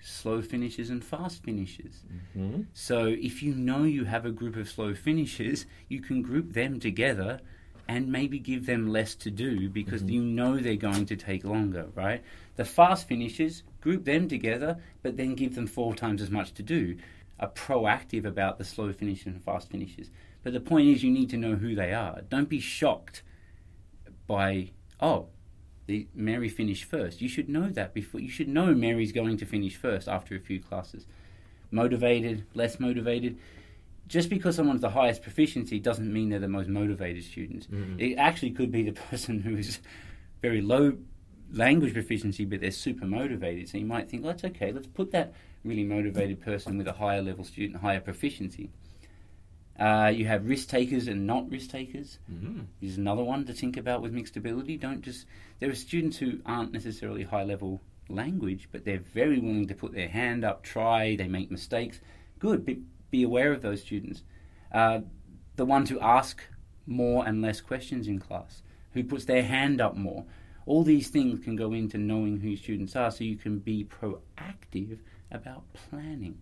slow 0.00 0.42
finishes 0.42 0.90
and 0.90 1.04
fast 1.04 1.42
finishes. 1.42 2.04
hmm 2.34 2.62
So 2.72 3.06
if 3.06 3.42
you 3.42 3.54
know 3.54 3.84
you 3.84 4.04
have 4.04 4.24
a 4.26 4.30
group 4.30 4.56
of 4.56 4.68
slow 4.68 4.94
finishes, 4.94 5.66
you 5.88 6.00
can 6.00 6.22
group 6.22 6.52
them 6.52 6.78
together 6.80 7.40
and 7.88 8.10
maybe 8.10 8.38
give 8.38 8.66
them 8.66 8.88
less 8.88 9.14
to 9.14 9.30
do 9.30 9.68
because 9.68 10.02
Mhm. 10.02 10.10
you 10.10 10.22
know 10.22 10.58
they're 10.58 10.76
going 10.76 11.06
to 11.06 11.16
take 11.16 11.44
longer, 11.44 11.88
right? 11.94 12.22
The 12.56 12.64
fast 12.64 13.06
finishes, 13.06 13.62
group 13.80 14.04
them 14.04 14.28
together, 14.28 14.78
but 15.02 15.16
then 15.16 15.34
give 15.34 15.54
them 15.54 15.66
four 15.66 15.94
times 15.94 16.20
as 16.20 16.30
much 16.30 16.52
to 16.54 16.62
do. 16.62 16.96
Are 17.38 17.50
proactive 17.50 18.24
about 18.24 18.58
the 18.58 18.64
slow 18.64 18.92
finishes 18.92 19.26
and 19.26 19.42
fast 19.42 19.70
finishes. 19.70 20.10
But 20.42 20.52
the 20.52 20.60
point 20.60 20.88
is, 20.88 21.02
you 21.04 21.10
need 21.10 21.30
to 21.30 21.36
know 21.36 21.54
who 21.56 21.74
they 21.74 21.92
are. 21.92 22.22
Don't 22.28 22.48
be 22.48 22.60
shocked 22.60 23.22
by, 24.26 24.70
oh, 25.00 25.28
the 25.86 26.06
Mary 26.14 26.48
finished 26.48 26.84
first. 26.84 27.20
You 27.20 27.28
should 27.28 27.48
know 27.48 27.68
that 27.70 27.94
before. 27.94 28.20
You 28.20 28.28
should 28.28 28.48
know 28.48 28.74
Mary's 28.74 29.12
going 29.12 29.36
to 29.38 29.46
finish 29.46 29.76
first 29.76 30.08
after 30.08 30.34
a 30.34 30.40
few 30.40 30.60
classes. 30.60 31.06
Motivated, 31.70 32.44
less 32.54 32.78
motivated. 32.80 33.38
Just 34.08 34.30
because 34.30 34.54
someone's 34.56 34.80
the 34.80 34.90
highest 34.90 35.22
proficiency 35.22 35.78
doesn't 35.80 36.12
mean 36.12 36.28
they're 36.28 36.38
the 36.38 36.48
most 36.48 36.68
motivated 36.68 37.24
students. 37.24 37.66
Mhm. 37.66 38.00
It 38.00 38.16
actually 38.16 38.50
could 38.52 38.70
be 38.70 38.82
the 38.82 38.92
person 39.10 39.40
who 39.40 39.56
is 39.56 39.80
very 40.42 40.60
low 40.60 40.96
language 41.52 41.92
proficiency, 41.92 42.44
but 42.44 42.60
they're 42.60 42.70
super 42.70 43.06
motivated. 43.06 43.68
So 43.68 43.78
you 43.78 43.86
might 43.86 44.08
think, 44.08 44.22
well, 44.22 44.32
that's 44.32 44.44
okay. 44.44 44.72
Let's 44.72 44.86
put 44.88 45.10
that 45.12 45.32
really 45.64 45.84
motivated 45.84 46.40
person 46.40 46.78
with 46.78 46.86
a 46.86 46.92
higher 46.92 47.22
level 47.22 47.44
student, 47.44 47.80
higher 47.80 48.00
proficiency. 48.00 48.70
Uh, 49.78 50.10
you 50.14 50.26
have 50.26 50.48
risk 50.48 50.68
takers 50.68 51.06
and 51.06 51.26
not 51.26 51.50
risk 51.50 51.70
takers 51.70 52.18
hmm 52.30 52.62
is 52.80 52.96
another 52.96 53.22
one 53.22 53.44
to 53.44 53.52
think 53.52 53.76
about 53.76 54.00
with 54.00 54.12
mixed 54.12 54.36
ability. 54.36 54.76
Don't 54.76 55.02
just 55.02 55.26
there 55.58 55.70
are 55.70 55.74
students 55.74 56.16
who 56.16 56.40
aren't 56.46 56.72
necessarily 56.72 57.24
high 57.24 57.44
level 57.44 57.82
language, 58.08 58.68
but 58.72 58.84
they're 58.84 58.98
very 58.98 59.38
willing 59.38 59.66
to 59.66 59.74
put 59.74 59.92
their 59.92 60.08
hand 60.08 60.44
up, 60.44 60.62
try, 60.62 61.16
they 61.16 61.28
make 61.28 61.50
mistakes. 61.50 62.00
Good, 62.38 62.64
be, 62.64 62.82
be 63.10 63.22
aware 63.22 63.52
of 63.52 63.62
those 63.62 63.82
students. 63.82 64.22
Uh, 64.72 65.00
the 65.56 65.64
ones 65.64 65.90
who 65.90 65.98
ask 66.00 66.42
more 66.86 67.26
and 67.26 67.42
less 67.42 67.60
questions 67.60 68.06
in 68.06 68.18
class, 68.18 68.62
who 68.92 69.02
puts 69.02 69.24
their 69.24 69.42
hand 69.42 69.80
up 69.80 69.96
more. 69.96 70.24
All 70.66 70.82
these 70.82 71.08
things 71.08 71.40
can 71.40 71.56
go 71.56 71.72
into 71.72 71.98
knowing 71.98 72.40
who 72.40 72.48
your 72.48 72.56
students 72.56 72.96
are, 72.96 73.10
so 73.10 73.24
you 73.24 73.36
can 73.36 73.58
be 73.58 73.84
proactive 73.84 74.98
about 75.30 75.64
planning. 75.72 76.38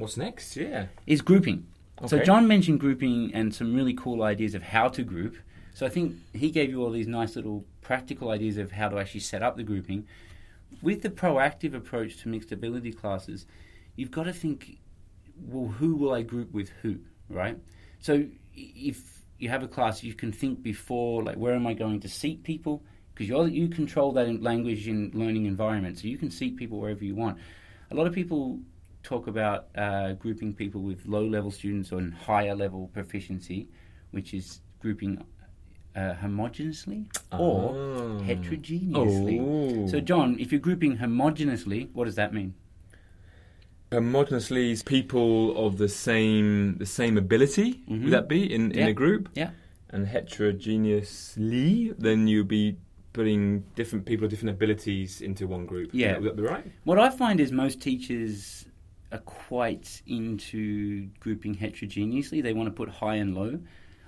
What's 0.00 0.16
next? 0.16 0.56
Yeah. 0.56 0.86
is 1.06 1.20
grouping. 1.20 1.66
So 2.06 2.18
John 2.18 2.48
mentioned 2.48 2.80
grouping 2.80 3.30
and 3.34 3.54
some 3.54 3.74
really 3.74 3.92
cool 3.92 4.22
ideas 4.22 4.54
of 4.54 4.62
how 4.62 4.88
to 4.88 5.02
group. 5.02 5.36
So 5.74 5.84
I 5.84 5.90
think 5.90 6.16
he 6.32 6.50
gave 6.50 6.70
you 6.70 6.82
all 6.82 6.90
these 6.90 7.06
nice 7.06 7.36
little 7.36 7.66
practical 7.82 8.30
ideas 8.30 8.56
of 8.56 8.72
how 8.72 8.88
to 8.88 8.98
actually 8.98 9.20
set 9.20 9.42
up 9.42 9.56
the 9.56 9.62
grouping. 9.62 10.06
With 10.82 11.02
the 11.02 11.10
proactive 11.10 11.74
approach 11.74 12.22
to 12.22 12.28
mixed 12.28 12.52
ability 12.52 12.92
classes, 12.92 13.46
you've 13.96 14.10
got 14.10 14.24
to 14.24 14.32
think, 14.32 14.78
well, 15.36 15.70
who 15.70 15.94
will 15.94 16.14
I 16.14 16.22
group 16.22 16.52
with 16.52 16.70
who, 16.80 17.00
right? 17.28 17.58
So 17.98 18.24
if 18.54 19.22
you 19.38 19.50
have 19.50 19.62
a 19.62 19.68
class, 19.68 20.02
you 20.02 20.14
can 20.14 20.32
think 20.32 20.62
before, 20.62 21.22
like, 21.22 21.36
where 21.36 21.54
am 21.54 21.66
I 21.66 21.74
going 21.74 22.00
to 22.00 22.08
seat 22.08 22.42
people? 22.42 22.82
Because 23.12 23.28
you 23.28 23.44
you 23.46 23.68
control 23.68 24.12
that 24.12 24.42
language 24.42 24.88
in 24.88 25.10
learning 25.12 25.44
environment, 25.46 25.98
so 25.98 26.08
you 26.08 26.16
can 26.16 26.30
seat 26.30 26.56
people 26.56 26.78
wherever 26.78 27.04
you 27.04 27.14
want. 27.14 27.38
A 27.90 27.94
lot 27.94 28.06
of 28.06 28.14
people 28.14 28.60
talk 29.02 29.26
about 29.26 29.68
uh, 29.76 30.12
grouping 30.14 30.52
people 30.54 30.82
with 30.82 31.06
low 31.06 31.24
level 31.24 31.50
students 31.50 31.92
on 31.92 32.12
higher 32.12 32.54
level 32.54 32.88
proficiency, 32.92 33.68
which 34.10 34.34
is 34.34 34.60
grouping 34.80 35.24
uh, 35.96 36.14
homogeneously 36.22 37.04
or 37.32 37.74
Ah. 37.76 38.22
heterogeneously. 38.22 39.40
Oh. 39.40 39.86
So, 39.88 40.00
John, 40.00 40.36
if 40.38 40.52
you're 40.52 40.60
grouping 40.60 40.98
homogeneously, 40.98 41.88
what 41.92 42.04
does 42.04 42.14
that 42.14 42.32
mean? 42.32 42.54
Homogeneously, 43.90 44.70
is 44.70 44.82
people 44.84 45.56
of 45.66 45.78
the 45.78 45.88
same 45.88 46.76
the 46.78 46.86
same 46.86 47.18
ability 47.18 47.82
Mhm. 47.88 48.04
would 48.04 48.12
that 48.12 48.28
be 48.28 48.44
in, 48.52 48.70
in 48.72 48.78
Yeah. 48.78 48.86
a 48.88 48.92
group? 48.92 49.28
Yeah. 49.34 49.50
And 49.92 50.06
heterogeneously, 50.06 51.92
then 51.98 52.28
you'll 52.28 52.44
be 52.44 52.76
putting 53.12 53.64
different 53.74 54.04
people 54.06 54.24
of 54.26 54.30
different 54.30 54.54
abilities 54.54 55.20
into 55.20 55.48
one 55.48 55.66
group. 55.66 55.90
Yeah. 55.92 56.18
would 56.18 56.28
that 56.30 56.36
be 56.36 56.42
right? 56.44 56.64
What 56.84 57.00
I 57.00 57.10
find 57.10 57.40
is 57.40 57.50
most 57.50 57.80
teachers 57.80 58.66
are 59.12 59.18
quite 59.18 60.02
into 60.06 61.08
grouping 61.18 61.54
heterogeneously. 61.54 62.40
They 62.40 62.52
want 62.52 62.68
to 62.68 62.72
put 62.72 62.88
high 62.88 63.16
and 63.16 63.34
low. 63.34 63.60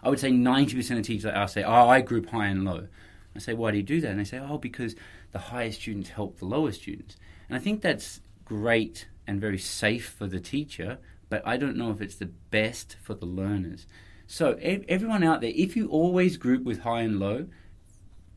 I 0.02 0.08
would 0.08 0.20
say 0.20 0.30
90% 0.30 0.98
of 0.98 1.04
teachers 1.04 1.26
I 1.26 1.46
say, 1.46 1.62
oh, 1.62 1.88
I 1.88 2.00
group 2.00 2.28
high 2.28 2.46
and 2.46 2.64
low. 2.64 2.88
I 3.34 3.38
say, 3.38 3.54
why 3.54 3.70
do 3.70 3.78
you 3.78 3.82
do 3.82 4.00
that? 4.00 4.10
And 4.10 4.20
they 4.20 4.24
say, 4.24 4.38
oh, 4.38 4.58
because 4.58 4.94
the 5.32 5.38
higher 5.38 5.72
students 5.72 6.10
help 6.10 6.38
the 6.38 6.44
lower 6.44 6.72
students. 6.72 7.16
And 7.48 7.56
I 7.56 7.60
think 7.60 7.80
that's 7.80 8.20
great 8.44 9.08
and 9.26 9.40
very 9.40 9.58
safe 9.58 10.08
for 10.08 10.26
the 10.26 10.40
teacher, 10.40 10.98
but 11.28 11.42
I 11.46 11.56
don't 11.56 11.76
know 11.76 11.90
if 11.90 12.00
it's 12.00 12.16
the 12.16 12.30
best 12.50 12.96
for 13.02 13.14
the 13.14 13.26
learners. 13.26 13.86
So, 14.26 14.56
everyone 14.60 15.22
out 15.22 15.40
there, 15.40 15.52
if 15.54 15.76
you 15.76 15.88
always 15.88 16.36
group 16.36 16.64
with 16.64 16.80
high 16.80 17.02
and 17.02 17.18
low, 17.18 17.46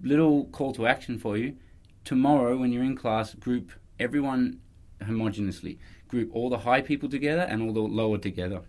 little 0.02 0.46
call 0.46 0.74
to 0.74 0.88
action 0.88 1.18
for 1.18 1.38
you. 1.38 1.56
Tomorrow, 2.04 2.58
when 2.58 2.72
you're 2.72 2.84
in 2.84 2.96
class, 2.96 3.34
group 3.34 3.72
everyone 4.00 4.60
homogeneously. 5.02 5.78
Group 6.08 6.30
all 6.34 6.50
the 6.50 6.60
high 6.60 6.82
people 6.82 7.10
together 7.10 7.42
and 7.42 7.62
all 7.62 7.74
the 7.74 7.80
lower 7.80 8.18
together. 8.18 8.62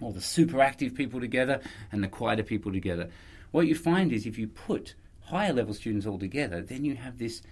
All 0.00 0.12
the 0.12 0.20
super 0.20 0.60
active 0.60 0.94
people 0.94 1.20
together 1.20 1.60
and 1.90 2.02
the 2.02 2.08
quieter 2.08 2.44
people 2.44 2.72
together. 2.72 3.10
What 3.50 3.66
you 3.66 3.74
find 3.74 4.12
is 4.12 4.26
if 4.26 4.38
you 4.38 4.46
put 4.46 4.94
higher 5.22 5.52
level 5.52 5.74
students 5.74 6.06
all 6.06 6.18
together, 6.18 6.62
then 6.62 6.84
you 6.84 6.96
have 6.96 7.18
this. 7.18 7.42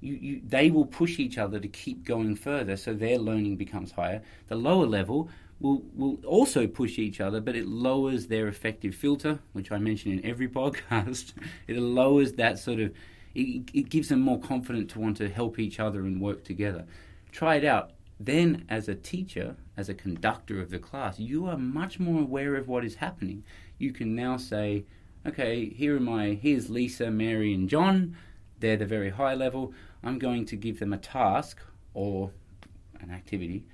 You, 0.00 0.14
you, 0.14 0.40
they 0.46 0.70
will 0.70 0.84
push 0.84 1.18
each 1.18 1.38
other 1.38 1.58
to 1.58 1.68
keep 1.68 2.04
going 2.04 2.36
further, 2.36 2.76
so 2.76 2.92
their 2.92 3.18
learning 3.18 3.56
becomes 3.56 3.92
higher. 3.92 4.22
The 4.48 4.56
lower 4.56 4.86
level 4.86 5.30
will 5.60 5.82
will 5.94 6.18
also 6.26 6.66
push 6.66 6.98
each 6.98 7.20
other, 7.20 7.40
but 7.40 7.56
it 7.56 7.66
lowers 7.66 8.26
their 8.26 8.48
affective 8.48 8.94
filter, 8.94 9.38
which 9.52 9.72
I 9.72 9.78
mention 9.78 10.12
in 10.12 10.24
every 10.24 10.48
podcast. 10.60 11.32
it 11.66 11.78
lowers 11.78 12.32
that 12.34 12.58
sort 12.58 12.80
of. 12.80 12.92
It, 13.34 13.68
it 13.74 13.90
gives 13.90 14.08
them 14.08 14.20
more 14.20 14.40
confidence 14.40 14.94
to 14.94 14.98
want 14.98 15.18
to 15.18 15.28
help 15.28 15.58
each 15.58 15.78
other 15.78 16.00
and 16.00 16.22
work 16.22 16.42
together. 16.44 16.86
Try 17.32 17.56
it 17.56 17.64
out. 17.66 17.90
Then, 18.18 18.64
as 18.68 18.88
a 18.88 18.94
teacher, 18.94 19.56
as 19.76 19.88
a 19.88 19.94
conductor 19.94 20.60
of 20.60 20.70
the 20.70 20.78
class, 20.78 21.18
you 21.18 21.46
are 21.46 21.58
much 21.58 22.00
more 22.00 22.22
aware 22.22 22.54
of 22.54 22.66
what 22.66 22.84
is 22.84 22.96
happening. 22.96 23.44
You 23.78 23.92
can 23.92 24.14
now 24.14 24.38
say, 24.38 24.84
okay, 25.26 25.68
here 25.68 25.96
are 25.96 26.00
my, 26.00 26.28
here's 26.30 26.70
Lisa, 26.70 27.10
Mary, 27.10 27.52
and 27.52 27.68
John. 27.68 28.16
They're 28.58 28.78
the 28.78 28.86
very 28.86 29.10
high 29.10 29.34
level. 29.34 29.74
I'm 30.02 30.18
going 30.18 30.46
to 30.46 30.56
give 30.56 30.78
them 30.78 30.94
a 30.94 30.98
task 30.98 31.58
or 31.92 32.30
an 33.00 33.10
activity. 33.10 33.66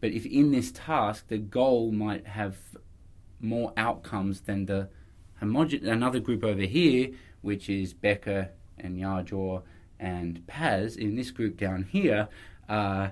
But 0.00 0.10
if 0.10 0.26
in 0.26 0.50
this 0.50 0.72
task 0.72 1.28
the 1.28 1.38
goal 1.38 1.92
might 1.92 2.26
have 2.26 2.56
more 3.40 3.72
outcomes 3.76 4.42
than 4.42 4.66
the 4.66 4.88
homogen 5.40 5.86
another 5.86 6.20
group 6.20 6.44
over 6.44 6.62
here, 6.62 7.10
which 7.40 7.68
is 7.70 7.94
Becca 7.94 8.50
and 8.78 8.98
Yarjor 8.98 9.62
and 9.98 10.46
Paz, 10.46 10.96
in 10.96 11.14
this 11.14 11.30
group 11.30 11.56
down 11.56 11.84
here, 11.84 12.28
uh, 12.68 13.10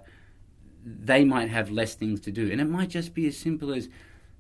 they 0.85 1.25
might 1.25 1.51
have 1.51 1.71
less 1.71 1.95
things 1.95 2.21
to 2.23 2.31
do. 2.31 2.51
And 2.51 2.61
it 2.61 2.65
might 2.67 2.91
just 2.91 3.15
be 3.15 3.27
as 3.27 3.37
simple 3.37 3.73
as 3.73 3.89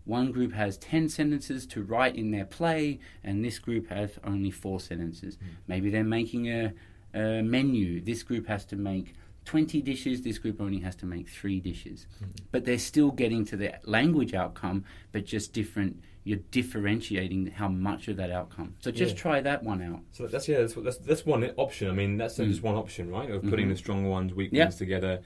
one 0.04 0.32
group 0.32 0.52
has 0.52 0.76
10 0.78 1.08
sentences 1.08 1.66
to 1.66 1.82
write 1.82 2.16
in 2.16 2.30
their 2.30 2.44
play, 2.46 2.98
and 3.22 3.44
this 3.44 3.58
group 3.58 3.88
has 3.90 4.18
only 4.24 4.50
four 4.50 4.80
sentences. 4.80 5.38
Maybe 5.68 5.90
they're 5.90 6.02
making 6.04 6.48
a, 6.48 6.72
a 7.14 7.42
menu. 7.42 8.00
This 8.00 8.22
group 8.22 8.46
has 8.48 8.64
to 8.66 8.76
make 8.76 9.14
20 9.44 9.80
dishes, 9.82 10.22
this 10.22 10.38
group 10.38 10.60
only 10.60 10.78
has 10.80 10.94
to 10.96 11.06
make 11.06 11.28
three 11.28 11.60
dishes. 11.60 12.06
But 12.52 12.64
they're 12.64 12.78
still 12.78 13.10
getting 13.10 13.44
to 13.46 13.56
the 13.56 13.74
language 13.84 14.34
outcome, 14.34 14.84
but 15.12 15.24
just 15.24 15.52
different. 15.52 16.02
You're 16.24 16.40
differentiating 16.50 17.46
how 17.46 17.68
much 17.68 18.08
of 18.08 18.16
that 18.18 18.30
outcome. 18.30 18.74
So 18.80 18.90
just 18.90 19.16
Yeah. 19.16 19.22
try 19.22 19.40
that 19.40 19.62
one 19.64 19.82
out. 19.82 20.00
So 20.12 20.26
that's 20.26 20.46
yeah, 20.48 20.58
that's 20.60 20.74
that's, 20.74 20.98
that's 20.98 21.26
one 21.26 21.42
option. 21.56 21.88
I 21.88 21.92
mean, 21.92 22.16
that's 22.18 22.38
Mm. 22.38 22.48
just 22.48 22.62
one 22.62 22.74
option, 22.74 23.10
right? 23.10 23.30
Of 23.30 23.42
putting 23.44 23.66
Mhm. 23.66 23.70
the 23.70 23.76
strong 23.76 24.04
ones, 24.06 24.34
weak 24.34 24.50
Yeah. 24.52 24.64
ones 24.64 24.76
together. 24.76 25.20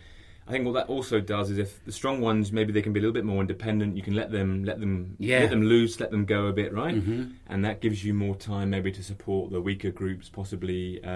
I 0.47 0.53
think 0.53 0.67
what 0.67 0.73
that 0.75 0.89
also 0.89 1.21
does 1.21 1.51
is 1.51 1.57
if 1.57 1.83
the 1.87 1.93
strong 1.93 2.21
ones 2.21 2.53
maybe 2.53 2.71
they 2.71 2.83
can 2.83 2.93
be 2.93 3.01
a 3.01 3.03
little 3.03 3.15
bit 3.15 3.25
more 3.25 3.41
independent. 3.41 3.97
You 3.97 4.03
can 4.03 4.15
let 4.15 4.31
them 4.31 4.63
let 4.65 4.79
them 4.79 5.17
Yeah. 5.19 5.41
let 5.41 5.51
them 5.51 5.63
loose, 5.63 5.99
let 6.01 6.11
them 6.11 6.27
go 6.27 6.47
a 6.49 6.53
bit, 6.53 6.73
right? 6.73 6.95
Mhm. 6.95 7.33
And 7.49 7.65
that 7.65 7.81
gives 7.81 8.05
you 8.05 8.13
more 8.13 8.37
time 8.37 8.69
maybe 8.71 8.93
to 8.93 9.03
support 9.03 9.51
the 9.53 9.61
weaker 9.63 9.91
groups, 9.91 10.29
possibly 10.29 11.03
uh, 11.03 11.09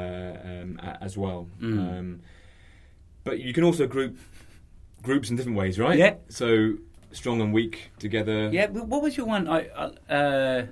um, 0.51 0.81
a- 0.83 0.99
as 1.03 1.19
well. 1.19 1.47
Mm. 1.61 1.79
Um, 1.99 2.21
but 3.25 3.39
you 3.41 3.53
can 3.53 3.65
also 3.65 3.87
group 3.87 4.17
groups 5.03 5.29
in 5.31 5.37
different 5.37 5.59
ways, 5.59 5.79
right? 5.79 5.99
Yeah. 5.99 6.15
So 6.31 6.75
strong 7.13 7.41
and 7.43 7.53
weak 7.53 7.91
together. 7.99 8.49
Yeah, 8.51 8.67
what 8.71 9.03
was 9.03 9.17
your 9.17 9.27
one? 9.27 9.47
I, 9.47 9.69
I- 9.77 10.13
uh, 10.15 10.67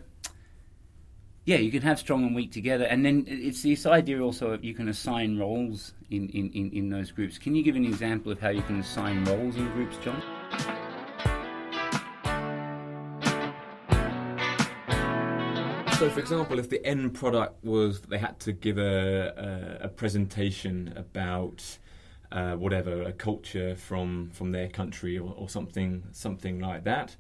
yeah, 1.47 1.59
you 1.59 1.71
can 1.71 1.83
have 1.83 2.01
strong 2.01 2.25
and 2.25 2.35
weak 2.35 2.51
together, 2.51 2.87
and 2.87 3.07
then 3.07 3.25
it's 3.29 3.63
this 3.63 3.87
idea 3.87 4.21
also 4.21 4.51
of 4.51 4.65
you 4.65 4.75
can 4.75 4.89
assign 4.89 5.39
roles 5.39 5.93
in, 6.11 6.29
in, 6.31 6.51
in, 6.51 6.73
in 6.73 6.91
those 6.91 7.13
groups. 7.13 7.39
Can 7.39 7.55
you 7.55 7.63
give 7.63 7.77
an 7.77 7.85
example 7.85 8.33
of 8.33 8.41
how 8.41 8.49
you 8.49 8.63
can 8.63 8.81
assign 8.81 9.25
roles 9.25 9.55
in 9.55 9.71
groups, 9.71 9.97
John? 9.99 10.21
So, 15.93 16.11
for 16.11 16.19
example, 16.19 16.59
if 16.59 16.69
the 16.69 16.85
end 16.85 17.15
product 17.15 17.65
was 17.65 18.01
they 18.01 18.19
had 18.19 18.41
to 18.41 18.53
give 18.53 18.77
a, 18.77 19.79
a, 19.81 19.85
a 19.85 19.89
presentation 19.89 20.93
about 20.97 21.79
uh, 22.33 22.55
whatever 22.55 23.03
a 23.03 23.13
culture 23.13 23.77
from 23.77 24.31
from 24.33 24.51
their 24.51 24.69
country 24.69 25.17
or, 25.17 25.33
or 25.37 25.49
something 25.49 26.03
something 26.11 26.59
like 26.59 26.83
that, 26.85 27.15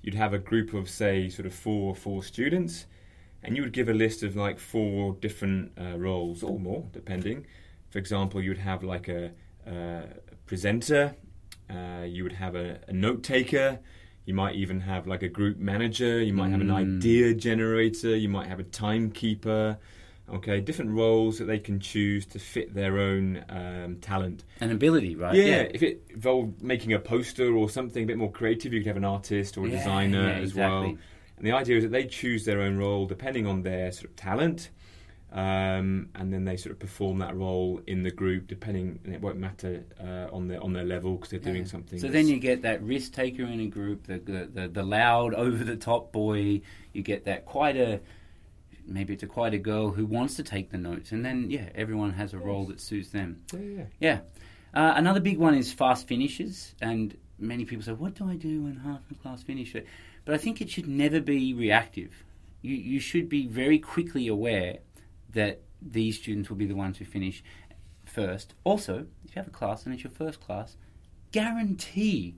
you'd 0.00 0.14
have 0.14 0.32
a 0.32 0.38
group 0.38 0.72
of 0.72 0.88
say 0.88 1.28
sort 1.28 1.44
of 1.44 1.52
four 1.52 1.94
four 1.94 2.22
students, 2.22 2.86
and 3.42 3.56
you 3.56 3.62
would 3.62 3.72
give 3.72 3.88
a 3.88 3.94
list 3.94 4.22
of 4.22 4.36
like 4.36 4.58
four 4.58 5.14
different 5.20 5.72
uh, 5.80 5.96
roles 5.98 6.42
or 6.42 6.58
more 6.58 6.84
depending. 6.92 7.46
For 7.90 7.98
example, 7.98 8.42
you 8.42 8.50
would 8.50 8.58
have 8.58 8.82
like 8.82 9.08
a, 9.08 9.30
presenter, 10.46 11.14
uh, 11.70 12.02
you 12.06 12.22
would 12.22 12.32
have 12.32 12.54
a, 12.54 12.80
a 12.88 12.92
note 12.92 13.22
taker. 13.22 13.78
You 14.24 14.34
might 14.34 14.54
even 14.56 14.80
have 14.80 15.06
like 15.06 15.22
a 15.22 15.28
group 15.28 15.58
manager. 15.58 16.22
You 16.22 16.32
might 16.34 16.50
have 16.50 16.60
an 16.60 16.68
Mm. 16.68 16.98
idea 16.98 17.34
generator. 17.34 18.14
You 18.16 18.28
might 18.28 18.46
have 18.46 18.60
a 18.60 18.64
timekeeper. 18.64 19.78
Okay, 20.30 20.60
different 20.60 20.90
roles 20.90 21.38
that 21.38 21.46
they 21.46 21.58
can 21.58 21.80
choose 21.80 22.26
to 22.26 22.38
fit 22.38 22.74
their 22.74 22.98
own 22.98 23.42
um, 23.48 23.96
talent. 24.02 24.44
and 24.60 24.70
ability, 24.72 25.16
right? 25.16 25.34
yeah, 25.34 25.66
if 25.72 25.82
it 25.82 26.02
involved 26.10 26.60
making 26.62 26.92
a 26.92 26.98
poster 26.98 27.54
or 27.56 27.70
something 27.70 28.02
a 28.02 28.06
bit 28.06 28.18
more 28.18 28.30
creative, 28.30 28.74
you 28.74 28.80
could 28.80 28.88
have 28.88 28.98
an 28.98 29.06
artist 29.06 29.56
or 29.56 29.64
a 29.64 29.70
Yeah, 29.70 29.76
designer 29.78 30.28
yeah, 30.28 30.38
as 30.44 30.54
well. 30.54 30.98
And 31.38 31.46
the 31.46 31.52
idea 31.52 31.76
is 31.76 31.84
that 31.84 31.92
they 31.92 32.04
choose 32.04 32.44
their 32.44 32.60
own 32.60 32.76
role 32.76 33.06
depending 33.06 33.46
on 33.46 33.62
their 33.62 33.92
sort 33.92 34.06
of 34.10 34.16
talent, 34.16 34.70
um, 35.32 36.08
and 36.14 36.32
then 36.32 36.44
they 36.44 36.56
sort 36.56 36.72
of 36.72 36.78
perform 36.80 37.18
that 37.18 37.36
role 37.36 37.80
in 37.86 38.02
the 38.02 38.10
group. 38.10 38.48
Depending, 38.48 38.98
and 39.04 39.14
it 39.14 39.20
won't 39.20 39.36
matter 39.38 39.84
uh, 40.00 40.34
on 40.34 40.48
their 40.48 40.62
on 40.62 40.72
their 40.72 40.84
level 40.84 41.14
because 41.16 41.30
they're 41.30 41.38
doing 41.38 41.64
Yeah. 41.64 41.64
something. 41.64 41.98
So 41.98 42.08
then 42.08 42.28
you 42.28 42.38
get 42.38 42.62
that 42.62 42.82
risk 42.82 43.12
taker 43.12 43.44
in 43.44 43.60
a 43.60 43.66
group, 43.66 44.06
the 44.06 44.18
the, 44.18 44.48
the, 44.52 44.68
the 44.68 44.82
loud, 44.82 45.34
over 45.44 45.62
the 45.64 45.76
top 45.76 46.12
boy. 46.12 46.62
You 46.92 47.02
get 47.02 47.24
that 47.26 47.44
quite 47.44 47.76
a 47.76 48.00
maybe 48.86 49.12
it's 49.12 49.22
a 49.22 49.26
quite 49.26 49.52
a 49.52 49.58
girl 49.58 49.90
who 49.90 50.06
wants 50.06 50.36
to 50.36 50.42
take 50.42 50.70
the 50.70 50.78
notes, 50.78 51.12
and 51.12 51.24
then 51.24 51.50
yeah, 51.50 51.68
everyone 51.74 52.12
has 52.14 52.32
a 52.34 52.38
role 52.38 52.64
that 52.66 52.80
suits 52.80 53.10
them. 53.10 53.42
Yeah, 53.52 53.60
yeah. 53.60 53.84
Yeah. 54.00 54.20
Uh, 54.74 54.94
another 54.96 55.20
big 55.20 55.38
one 55.38 55.54
is 55.54 55.72
fast 55.72 56.08
finishes, 56.08 56.74
and 56.80 57.16
many 57.38 57.64
people 57.64 57.84
say, 57.84 57.92
"What 57.92 58.14
do 58.14 58.28
I 58.28 58.36
do 58.36 58.62
when 58.62 58.76
half 58.76 59.06
the 59.08 59.14
class 59.14 59.42
finish 59.42 59.74
it?" 59.74 59.86
But 60.28 60.34
I 60.34 60.38
think 60.38 60.60
it 60.60 60.68
should 60.68 60.86
never 60.86 61.22
be 61.22 61.54
reactive. 61.54 62.22
You 62.60 62.76
you 62.76 63.00
should 63.00 63.30
be 63.30 63.46
very 63.46 63.78
quickly 63.78 64.28
aware 64.28 64.80
that 65.32 65.62
these 65.80 66.18
students 66.18 66.50
will 66.50 66.58
be 66.58 66.66
the 66.66 66.74
ones 66.74 66.98
who 66.98 67.06
finish 67.06 67.42
first. 68.04 68.52
Also, 68.62 69.06
if 69.24 69.34
you 69.34 69.40
have 69.40 69.46
a 69.46 69.50
class 69.50 69.86
and 69.86 69.94
it's 69.94 70.04
your 70.04 70.10
first 70.10 70.38
class, 70.38 70.76
guarantee 71.32 72.34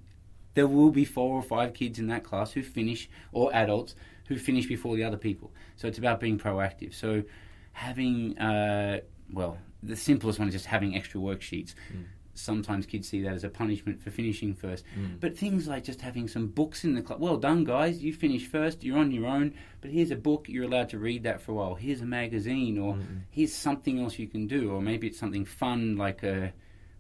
there 0.55 0.69
will 0.69 0.93
be 0.93 1.05
four 1.05 1.35
or 1.35 1.43
five 1.43 1.75
kids 1.75 1.99
in 1.99 2.07
that 2.07 2.23
class 2.23 2.53
who 2.53 2.63
finish, 2.63 3.11
or 3.33 3.53
adults 3.53 3.97
who 4.29 4.39
finish 4.39 4.67
before 4.67 4.95
the 4.95 5.03
other 5.03 5.17
people. 5.17 5.51
So 5.75 5.89
it's 5.89 5.99
about 5.99 6.21
being 6.21 6.39
proactive. 6.39 6.95
So 6.95 7.25
having, 7.73 8.39
uh, 8.39 9.01
well, 9.33 9.59
the 9.83 9.97
simplest 9.97 10.39
one 10.39 10.47
is 10.47 10.55
just 10.55 10.67
having 10.67 10.95
extra 10.95 11.21
worksheets. 11.21 11.75
Mm. 11.93 12.05
Sometimes 12.41 12.87
kids 12.87 13.09
see 13.09 13.23
that 13.23 13.33
as 13.35 13.45
a 13.45 13.49
punishment 13.49 14.03
for 14.03 14.11
finishing 14.11 14.55
first. 14.55 14.85
Mm. 14.99 15.21
But 15.21 15.37
things 15.37 15.69
like 15.69 15.85
just 15.85 16.01
having 16.01 16.27
some 16.29 16.47
books 16.49 16.85
in 16.85 16.95
the 16.95 17.03
club. 17.03 17.21
Well 17.21 17.37
done, 17.37 17.65
guys. 17.65 18.03
You 18.03 18.13
finished 18.13 18.51
first. 18.51 18.83
You're 18.83 18.99
on 18.99 19.11
your 19.13 19.27
own. 19.27 19.55
But 19.81 19.91
here's 19.91 20.11
a 20.11 20.17
book. 20.17 20.49
You're 20.49 20.65
allowed 20.65 20.89
to 20.91 20.99
read 20.99 21.23
that 21.25 21.41
for 21.41 21.53
a 21.53 21.55
while. 21.55 21.75
Here's 21.75 22.01
a 22.01 22.07
magazine, 22.07 22.79
or 22.79 22.95
Mm-mm. 22.95 23.21
here's 23.31 23.55
something 23.55 24.01
else 24.01 24.19
you 24.19 24.27
can 24.29 24.47
do, 24.47 24.71
or 24.73 24.81
maybe 24.83 25.07
it's 25.07 25.19
something 25.19 25.45
fun 25.45 25.97
like 25.97 26.23
a 26.23 26.53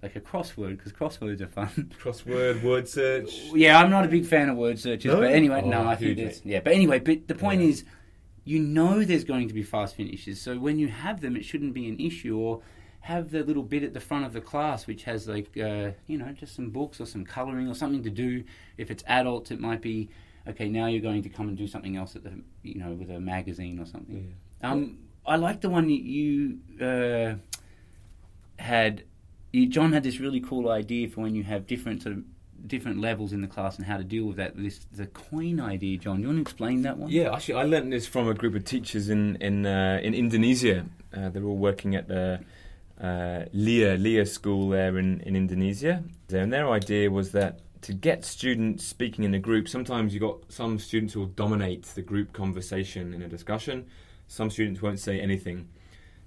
like 0.02 0.16
a 0.16 0.20
crossword 0.20 0.78
because 0.78 0.92
crosswords 0.92 1.42
are 1.42 1.46
fun. 1.48 1.92
Crossword, 2.02 2.62
word 2.62 2.88
search. 2.88 3.34
yeah, 3.54 3.78
I'm 3.78 3.90
not 3.90 4.06
a 4.06 4.08
big 4.08 4.24
fan 4.24 4.48
of 4.48 4.56
word 4.56 4.78
searches, 4.78 5.12
No? 5.12 5.20
but 5.20 5.30
anyway, 5.32 5.60
Oh, 5.62 5.68
no, 5.68 5.86
I 5.86 5.94
think 5.96 6.18
it's 6.18 6.40
yeah. 6.44 6.60
But 6.60 6.72
anyway, 6.72 7.00
but 7.00 7.28
the 7.28 7.34
point 7.34 7.60
Yeah. 7.60 7.68
is, 7.68 7.84
you 8.44 8.60
know, 8.60 9.04
there's 9.04 9.24
going 9.24 9.48
to 9.48 9.52
be 9.54 9.62
fast 9.62 9.96
finishes, 9.96 10.40
so 10.40 10.58
when 10.58 10.78
you 10.78 10.88
have 10.88 11.20
them, 11.20 11.36
it 11.36 11.44
shouldn't 11.44 11.74
be 11.74 11.86
an 11.86 12.00
issue. 12.00 12.38
Or 12.38 12.62
have 13.00 13.30
the 13.30 13.42
little 13.42 13.62
bit 13.62 13.82
at 13.82 13.94
the 13.94 14.00
front 14.00 14.26
of 14.26 14.32
the 14.32 14.40
class 14.40 14.86
which 14.86 15.04
has 15.04 15.26
like 15.26 15.56
uh, 15.56 15.90
you 16.06 16.18
know 16.18 16.32
just 16.32 16.54
some 16.54 16.70
books 16.70 17.00
or 17.00 17.06
some 17.06 17.24
colouring 17.24 17.68
or 17.68 17.74
something 17.74 18.02
to 18.02 18.10
do. 18.10 18.44
If 18.76 18.90
it's 18.90 19.02
adults, 19.06 19.50
it 19.50 19.60
might 19.60 19.80
be 19.80 20.10
okay. 20.46 20.68
Now 20.68 20.86
you're 20.86 21.00
going 21.00 21.22
to 21.22 21.28
come 21.28 21.48
and 21.48 21.56
do 21.56 21.66
something 21.66 21.96
else 21.96 22.14
at 22.16 22.24
the 22.24 22.32
you 22.62 22.78
know 22.78 22.92
with 22.92 23.10
a 23.10 23.20
magazine 23.20 23.78
or 23.78 23.86
something. 23.86 24.34
Um, 24.62 24.98
I 25.26 25.36
like 25.36 25.60
the 25.60 25.70
one 25.70 25.88
you 25.88 26.58
uh, 26.80 27.34
had. 28.62 29.04
You, 29.52 29.66
John 29.66 29.92
had 29.92 30.04
this 30.04 30.20
really 30.20 30.40
cool 30.40 30.70
idea 30.70 31.08
for 31.08 31.22
when 31.22 31.34
you 31.34 31.42
have 31.42 31.66
different 31.66 32.02
sort 32.02 32.16
of 32.16 32.24
different 32.66 33.00
levels 33.00 33.32
in 33.32 33.40
the 33.40 33.48
class 33.48 33.78
and 33.78 33.86
how 33.86 33.96
to 33.96 34.04
deal 34.04 34.26
with 34.26 34.36
that. 34.36 34.56
This 34.56 34.86
the 34.92 35.06
coin 35.06 35.60
idea, 35.60 35.98
John. 35.98 36.20
You 36.20 36.26
want 36.26 36.38
to 36.38 36.42
explain 36.42 36.82
that 36.82 36.98
one? 36.98 37.10
Yeah, 37.10 37.34
actually, 37.34 37.54
I 37.54 37.64
learned 37.64 37.92
this 37.92 38.06
from 38.06 38.28
a 38.28 38.34
group 38.34 38.54
of 38.54 38.64
teachers 38.64 39.08
in 39.08 39.36
in 39.36 39.66
uh, 39.66 40.00
in 40.02 40.14
Indonesia. 40.14 40.86
Uh, 41.12 41.28
they're 41.30 41.44
all 41.44 41.56
working 41.56 41.96
at 41.96 42.08
the 42.08 42.40
uh, 43.00 43.44
Lia 43.52 43.96
Lia 43.96 44.26
school 44.26 44.68
there 44.68 44.98
in 44.98 45.20
in 45.20 45.36
Indonesia. 45.36 46.04
And 46.32 46.52
their 46.52 46.70
idea 46.70 47.10
was 47.10 47.32
that 47.32 47.60
to 47.82 47.92
get 47.92 48.24
students 48.24 48.84
speaking 48.84 49.24
in 49.24 49.34
a 49.34 49.38
group, 49.38 49.68
sometimes 49.68 50.12
you 50.12 50.20
got 50.20 50.52
some 50.52 50.78
students 50.78 51.14
who 51.14 51.20
will 51.20 51.26
dominate 51.26 51.84
the 51.84 52.02
group 52.02 52.32
conversation 52.32 53.14
in 53.14 53.22
a 53.22 53.28
discussion. 53.28 53.86
Some 54.28 54.50
students 54.50 54.82
won't 54.82 55.00
say 55.00 55.18
anything. 55.20 55.68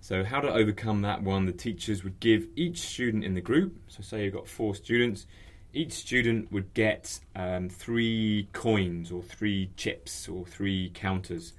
So, 0.02 0.24
how 0.24 0.42
to 0.42 0.52
overcome 0.52 1.02
that 1.04 1.24
one? 1.24 1.46
The 1.46 1.54
teachers 1.54 2.04
would 2.04 2.20
give 2.20 2.48
each 2.56 2.80
student 2.82 3.24
in 3.24 3.36
the 3.36 3.42
group. 3.42 3.78
So, 3.88 4.02
say 4.02 4.26
you've 4.26 4.34
got 4.34 4.48
four 4.48 4.76
students 4.76 5.28
each 5.74 5.94
student 5.94 6.52
would 6.52 6.74
get 6.74 7.20
um, 7.36 7.68
three 7.68 8.48
coins 8.54 9.12
or 9.12 9.24
three 9.24 9.72
chips 9.76 10.30
or 10.30 10.46
three 10.46 10.92
counters. 10.94 11.54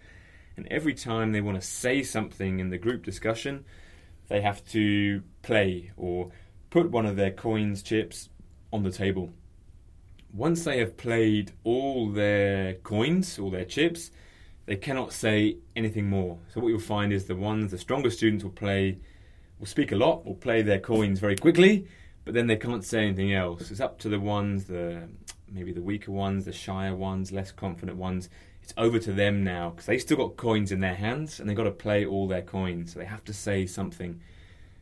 And 0.57 0.69
every 0.71 0.95
time 0.95 1.33
they 1.33 1.41
want 1.41 1.61
to 1.61 1.67
say 1.67 2.05
something 2.05 2.61
in 2.61 2.71
the 2.71 2.79
group 2.79 3.05
discussion, 3.05 3.65
they 4.29 4.41
have 4.41 4.65
to 4.71 5.23
play 5.43 5.93
or 5.97 6.31
put 6.71 6.91
one 6.91 7.07
of 7.07 7.17
their 7.17 7.31
coins, 7.31 7.83
chips 7.83 8.29
on 8.73 8.83
the 8.83 8.91
table. 8.91 9.33
Once 10.33 10.65
they 10.65 10.79
have 10.79 10.97
played 10.97 11.53
all 11.63 12.11
their 12.11 12.75
coins, 12.75 13.39
all 13.39 13.51
their 13.51 13.65
chips, 13.65 14.11
they 14.67 14.77
cannot 14.77 15.13
say 15.13 15.59
anything 15.77 16.09
more. 16.09 16.39
So 16.53 16.61
what 16.61 16.69
you'll 16.69 16.81
find 16.81 17.13
is 17.13 17.27
the 17.27 17.37
ones, 17.37 17.71
the 17.71 17.79
stronger 17.79 18.11
students 18.11 18.43
will 18.43 18.51
play, 18.51 18.99
will 19.59 19.67
speak 19.67 19.93
a 19.93 19.97
lot, 19.97 20.25
will 20.25 20.35
play 20.35 20.63
their 20.63 20.81
coins 20.81 21.21
very 21.21 21.37
quickly, 21.37 21.87
but 22.25 22.35
then 22.35 22.47
they 22.47 22.57
can't 22.57 22.85
say 22.85 23.05
anything 23.07 23.33
else. 23.33 23.71
It's 23.71 23.81
up 23.81 23.99
to 24.01 24.09
the 24.09 24.19
ones, 24.19 24.65
the 24.65 25.09
maybe 25.55 25.73
the 25.73 25.81
weaker 25.83 26.11
ones, 26.13 26.45
the 26.45 26.53
shyer 26.53 26.95
ones, 26.95 27.33
less 27.33 27.53
confident 27.53 27.97
ones. 27.97 28.29
It's 28.63 28.75
over 28.77 28.99
to 28.99 29.13
them 29.13 29.45
now 29.45 29.71
because 29.71 29.87
they've 29.87 30.01
still 30.01 30.17
got 30.17 30.37
coins 30.37 30.73
in 30.73 30.81
their 30.81 30.95
hands 30.95 31.39
and 31.39 31.49
they've 31.49 31.57
got 31.57 31.65
to 31.65 31.71
play 31.71 32.05
all 32.05 32.27
their 32.27 32.43
coins. 32.43 32.93
So 32.93 32.99
they 32.99 33.05
have 33.05 33.25
to 33.25 33.33
say 33.33 33.67
something. 33.67 34.21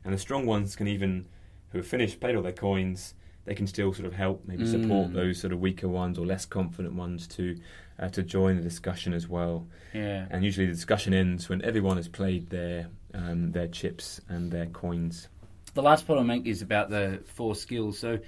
And 0.05 0.15
the 0.15 0.19
strong 0.19 0.47
ones 0.47 0.75
can 0.77 0.89
even, 0.89 1.27
who 1.71 1.79
have 1.79 1.87
finished, 1.87 2.21
played 2.21 2.35
all 2.37 2.43
their 2.43 2.53
coins, 2.53 3.15
they 3.45 3.55
can 3.55 3.67
still 3.67 3.93
sort 3.93 4.07
of 4.07 4.15
help, 4.15 4.45
maybe 4.47 4.67
support 4.67 5.11
Mm. 5.11 5.15
those 5.15 5.41
sort 5.41 5.53
of 5.53 5.61
weaker 5.61 5.89
ones 5.89 6.17
or 6.19 6.25
less 6.25 6.47
confident 6.47 6.95
ones 6.95 7.27
to 7.29 7.57
uh, 7.99 8.09
to 8.09 8.23
join 8.23 8.57
the 8.57 8.63
discussion 8.63 9.13
as 9.13 9.29
well. 9.29 9.67
Yeah. 9.93 10.27
And 10.31 10.43
usually 10.45 10.67
the 10.67 10.73
discussion 10.73 11.13
ends 11.13 11.49
when 11.49 11.63
everyone 11.63 11.97
has 11.97 12.09
played 12.09 12.51
their 12.51 12.89
um, 13.15 13.53
their 13.53 13.69
chips 13.69 14.21
and 14.29 14.51
their 14.51 14.67
coins. 14.67 15.29
The 15.75 15.83
last 15.83 16.07
point 16.07 16.19
I'll 16.19 16.25
make 16.25 16.47
is 16.47 16.63
about 16.63 16.89
the 16.91 17.21
four 17.27 17.55
skills. 17.55 17.99
So 17.99 18.19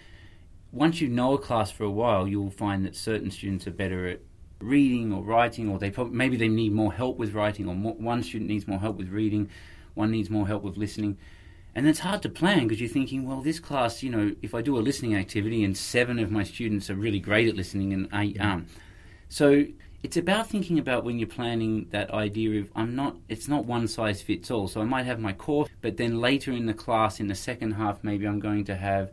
once 0.74 1.00
you 1.00 1.08
know 1.08 1.34
a 1.34 1.38
class 1.38 1.70
for 1.70 1.84
a 1.84 1.90
while, 1.90 2.26
you'll 2.26 2.50
find 2.50 2.84
that 2.84 2.96
certain 2.96 3.30
students 3.30 3.66
are 3.66 3.72
better 3.72 4.08
at 4.08 4.20
reading 4.60 5.12
or 5.12 5.22
writing, 5.22 5.68
or 5.68 5.78
they 5.78 5.92
maybe 6.10 6.36
they 6.36 6.48
need 6.48 6.72
more 6.72 6.92
help 6.92 7.16
with 7.16 7.32
writing, 7.32 7.68
or 7.68 7.74
more, 7.74 7.94
one 7.94 8.22
student 8.22 8.50
needs 8.50 8.66
more 8.66 8.80
help 8.80 8.96
with 8.96 9.08
reading, 9.08 9.48
one 9.94 10.10
needs 10.10 10.28
more 10.28 10.46
help 10.46 10.62
with 10.62 10.76
listening. 10.76 11.16
And 11.76 11.88
it's 11.88 12.00
hard 12.00 12.22
to 12.22 12.28
plan 12.28 12.66
because 12.66 12.80
you're 12.80 12.88
thinking, 12.88 13.26
well, 13.26 13.40
this 13.40 13.58
class, 13.58 14.02
you 14.02 14.10
know, 14.10 14.34
if 14.42 14.54
I 14.54 14.62
do 14.62 14.78
a 14.78 14.80
listening 14.80 15.16
activity 15.16 15.64
and 15.64 15.76
seven 15.76 16.18
of 16.18 16.30
my 16.30 16.44
students 16.44 16.88
are 16.88 16.94
really 16.94 17.18
great 17.18 17.48
at 17.48 17.56
listening 17.56 17.92
and 17.92 18.08
eight 18.12 18.36
mm-hmm. 18.36 18.46
aren't. 18.46 18.68
So 19.28 19.64
it's 20.04 20.16
about 20.16 20.48
thinking 20.48 20.78
about 20.78 21.04
when 21.04 21.18
you're 21.18 21.26
planning 21.26 21.88
that 21.90 22.12
idea 22.12 22.60
of 22.60 22.70
I'm 22.76 22.94
not 22.94 23.16
it's 23.28 23.48
not 23.48 23.64
one 23.64 23.88
size 23.88 24.22
fits 24.22 24.50
all. 24.50 24.68
So 24.68 24.80
I 24.80 24.84
might 24.84 25.06
have 25.06 25.18
my 25.18 25.32
core, 25.32 25.66
but 25.80 25.96
then 25.96 26.20
later 26.20 26.52
in 26.52 26.66
the 26.66 26.74
class 26.74 27.18
in 27.20 27.26
the 27.26 27.34
second 27.34 27.72
half 27.72 28.04
maybe 28.04 28.26
I'm 28.26 28.38
going 28.38 28.64
to 28.66 28.76
have 28.76 29.10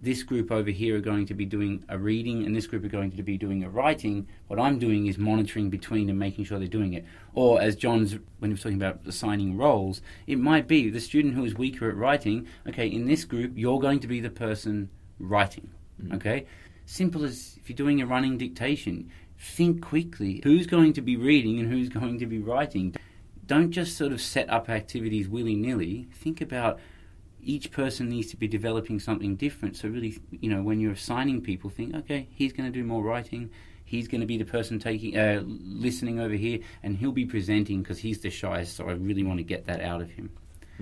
this 0.00 0.22
group 0.22 0.50
over 0.52 0.70
here 0.70 0.96
are 0.96 1.00
going 1.00 1.26
to 1.26 1.34
be 1.34 1.46
doing 1.46 1.84
a 1.88 1.98
reading 1.98 2.44
and 2.44 2.54
this 2.54 2.66
group 2.66 2.84
are 2.84 2.88
going 2.88 3.10
to 3.10 3.22
be 3.22 3.38
doing 3.38 3.64
a 3.64 3.70
writing. 3.70 4.26
What 4.46 4.60
I'm 4.60 4.78
doing 4.78 5.06
is 5.06 5.16
monitoring 5.16 5.70
between 5.70 6.10
and 6.10 6.18
making 6.18 6.44
sure 6.44 6.58
they're 6.58 6.68
doing 6.68 6.92
it. 6.92 7.04
Or 7.34 7.60
as 7.60 7.76
John's 7.76 8.16
when 8.38 8.50
he 8.50 8.52
was 8.52 8.62
talking 8.62 8.76
about 8.76 9.00
assigning 9.06 9.56
roles, 9.56 10.02
it 10.26 10.38
might 10.38 10.68
be 10.68 10.90
the 10.90 11.00
student 11.00 11.34
who 11.34 11.44
is 11.44 11.54
weaker 11.54 11.88
at 11.88 11.96
writing, 11.96 12.46
okay, 12.68 12.86
in 12.86 13.06
this 13.06 13.24
group 13.24 13.52
you're 13.54 13.80
going 13.80 14.00
to 14.00 14.06
be 14.06 14.20
the 14.20 14.30
person 14.30 14.90
writing. 15.18 15.70
Mm. 16.02 16.16
Okay? 16.16 16.46
Simple 16.84 17.24
as 17.24 17.58
if 17.60 17.68
you're 17.68 17.76
doing 17.76 18.00
a 18.00 18.06
running 18.06 18.38
dictation, 18.38 19.10
think 19.38 19.82
quickly. 19.82 20.40
Who's 20.44 20.66
going 20.66 20.92
to 20.94 21.00
be 21.00 21.16
reading 21.16 21.58
and 21.58 21.70
who's 21.70 21.88
going 21.88 22.18
to 22.18 22.26
be 22.26 22.38
writing? 22.38 22.94
Don't 23.46 23.70
just 23.70 23.96
sort 23.96 24.12
of 24.12 24.20
set 24.20 24.50
up 24.50 24.68
activities 24.68 25.28
willy 25.28 25.54
nilly. 25.54 26.08
Think 26.12 26.40
about 26.40 26.80
each 27.46 27.70
person 27.70 28.08
needs 28.08 28.28
to 28.30 28.36
be 28.36 28.48
developing 28.48 28.98
something 28.98 29.36
different. 29.36 29.76
So 29.76 29.88
really, 29.88 30.18
you 30.30 30.50
know, 30.50 30.62
when 30.62 30.80
you're 30.80 30.92
assigning 30.92 31.40
people, 31.40 31.70
think, 31.70 31.94
okay, 31.94 32.26
he's 32.32 32.52
going 32.52 32.70
to 32.70 32.76
do 32.76 32.84
more 32.84 33.02
writing. 33.02 33.50
He's 33.84 34.08
going 34.08 34.20
to 34.20 34.26
be 34.26 34.36
the 34.36 34.44
person 34.44 34.78
taking, 34.80 35.16
uh, 35.16 35.42
listening 35.46 36.18
over 36.18 36.34
here, 36.34 36.58
and 36.82 36.96
he'll 36.96 37.12
be 37.12 37.24
presenting 37.24 37.82
because 37.82 37.98
he's 37.98 38.20
the 38.20 38.30
shyest. 38.30 38.74
So 38.76 38.88
I 38.88 38.92
really 38.92 39.22
want 39.22 39.38
to 39.38 39.44
get 39.44 39.66
that 39.66 39.80
out 39.80 40.00
of 40.02 40.10
him. 40.10 40.30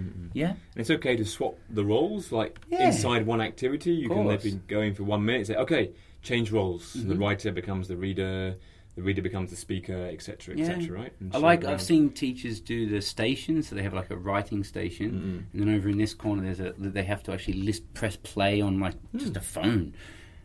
Mm-mm. 0.01 0.31
Yeah, 0.33 0.49
And 0.51 0.59
it's 0.77 0.91
okay 0.91 1.15
to 1.17 1.25
swap 1.25 1.57
the 1.71 1.85
roles, 1.85 2.33
like 2.33 2.59
Yeah. 2.71 2.87
inside 2.89 3.27
one 3.27 3.41
activity. 3.43 3.93
You 3.93 4.09
can 4.09 4.25
course. 4.25 4.43
maybe 4.45 4.59
go 4.67 4.81
in 4.81 4.95
for 4.95 5.05
one 5.05 5.25
minute, 5.25 5.47
say, 5.47 5.55
okay, 5.57 5.93
change 6.23 6.51
roles. 6.51 6.85
So 6.85 7.01
the 7.01 7.15
writer 7.15 7.53
becomes 7.53 7.87
the 7.89 7.97
reader, 7.97 8.57
the 8.97 9.03
reader 9.03 9.23
becomes 9.23 9.51
the 9.51 9.57
speaker, 9.57 10.09
etc., 10.13 10.55
Yeah. 10.57 10.67
etc. 10.67 10.97
Right? 10.97 11.13
And 11.21 11.35
I 11.35 11.39
like. 11.39 11.65
I've 11.65 11.75
um, 11.75 11.79
seen 11.79 12.11
teachers 12.11 12.61
do 12.61 12.89
the 12.89 13.01
stations. 13.01 13.69
So 13.69 13.75
they 13.75 13.83
have 13.83 13.95
like 13.95 14.11
a 14.11 14.17
writing 14.17 14.65
station, 14.65 15.11
Mm-mm. 15.11 15.53
and 15.53 15.69
then 15.69 15.75
over 15.75 15.89
in 15.89 15.99
this 15.99 16.15
corner, 16.15 16.43
there's 16.43 16.61
a 16.61 16.75
they 16.79 17.05
have 17.05 17.23
to 17.25 17.33
actually 17.33 17.55
list 17.55 17.93
press 17.95 18.17
play 18.17 18.61
on 18.61 18.79
like 18.79 18.95
just 19.17 19.33
hmm. 19.33 19.39
a 19.39 19.43
phone, 19.43 19.95